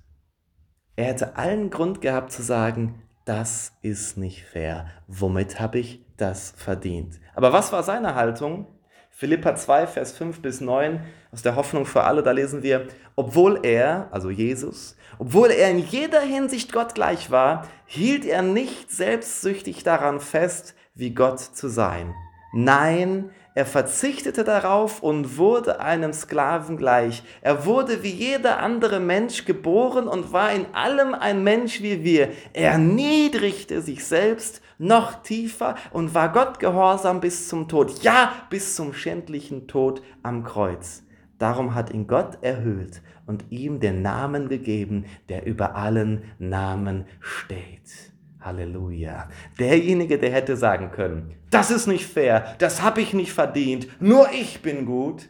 [0.96, 4.86] Er hätte allen Grund gehabt zu sagen, das ist nicht fair.
[5.08, 7.20] Womit habe ich das verdient?
[7.34, 8.68] Aber was war seine Haltung?
[9.10, 11.00] Philippa 2, Vers 5 bis 9
[11.32, 15.78] aus der Hoffnung für alle, da lesen wir, obwohl er, also Jesus, obwohl er in
[15.78, 22.14] jeder Hinsicht Gott gleich war, hielt er nicht selbstsüchtig daran fest, wie Gott zu sein.
[22.52, 27.22] Nein, er verzichtete darauf und wurde einem Sklaven gleich.
[27.40, 32.28] Er wurde wie jeder andere Mensch geboren und war in allem ein Mensch wie wir.
[32.52, 38.02] Er erniedrigte sich selbst noch tiefer und war Gott gehorsam bis zum Tod.
[38.02, 41.02] Ja, bis zum schändlichen Tod am Kreuz.
[41.38, 48.12] Darum hat ihn Gott erhöht und ihm den Namen gegeben, der über allen Namen steht.
[48.46, 49.28] Halleluja.
[49.58, 54.30] Derjenige, der hätte sagen können, das ist nicht fair, das habe ich nicht verdient, nur
[54.32, 55.28] ich bin gut,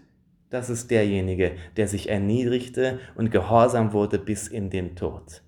[0.50, 5.42] das ist derjenige, der sich erniedrigte und gehorsam wurde bis in den Tod.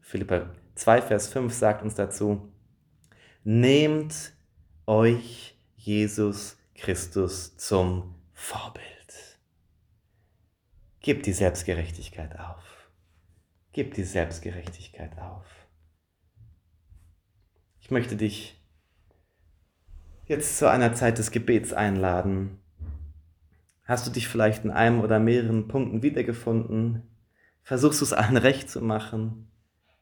[0.00, 2.50] Philippa 2, Vers 5 sagt uns dazu,
[3.44, 4.32] nehmt
[4.86, 8.86] euch Jesus Christus zum Vorbild.
[11.00, 12.88] Gebt die Selbstgerechtigkeit auf.
[13.72, 15.46] Gebt die Selbstgerechtigkeit auf.
[17.90, 18.56] Ich möchte dich
[20.26, 22.60] jetzt zu einer Zeit des Gebets einladen.
[23.82, 27.02] Hast du dich vielleicht in einem oder mehreren Punkten wiedergefunden?
[27.64, 29.50] Versuchst du es allen recht zu machen?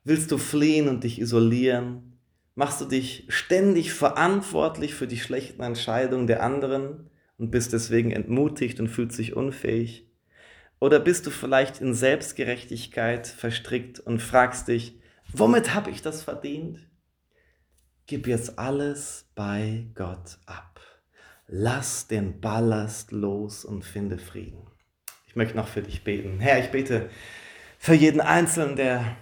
[0.05, 2.19] Willst du fliehen und dich isolieren?
[2.55, 7.09] Machst du dich ständig verantwortlich für die schlechten Entscheidungen der anderen
[7.39, 10.07] und bist deswegen entmutigt und fühlst dich unfähig?
[10.79, 15.01] Oder bist du vielleicht in Selbstgerechtigkeit verstrickt und fragst dich,
[15.33, 16.88] womit habe ich das verdient?
[18.09, 20.81] Gib jetzt alles bei Gott ab.
[21.47, 24.67] Lass den Ballast los und finde Frieden.
[25.27, 26.41] Ich möchte noch für dich beten.
[26.41, 27.11] Herr, ich bete
[27.79, 29.19] für jeden Einzelnen, der,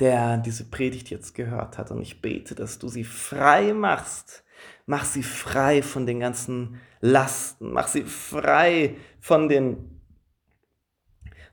[0.00, 1.90] der diese Predigt jetzt gehört hat.
[1.90, 4.44] Und ich bete, dass du sie frei machst.
[4.86, 7.70] Mach sie frei von den ganzen Lasten.
[7.70, 10.00] Mach sie frei von den,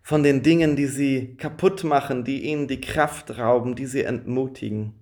[0.02, 5.01] von den Dingen, die sie kaputt machen, die ihnen die Kraft rauben, die sie entmutigen.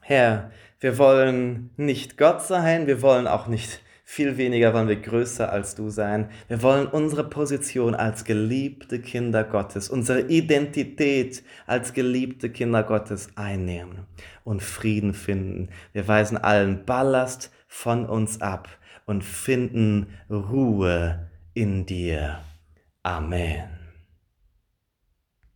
[0.00, 3.80] Herr, wir wollen nicht Gott sein, wir wollen auch nicht
[4.10, 6.30] viel weniger wollen wir größer als du sein.
[6.48, 14.08] Wir wollen unsere Position als geliebte Kinder Gottes, unsere Identität als geliebte Kinder Gottes einnehmen
[14.42, 15.68] und Frieden finden.
[15.92, 18.68] Wir weisen allen Ballast von uns ab
[19.06, 22.40] und finden Ruhe in dir.
[23.04, 23.79] Amen.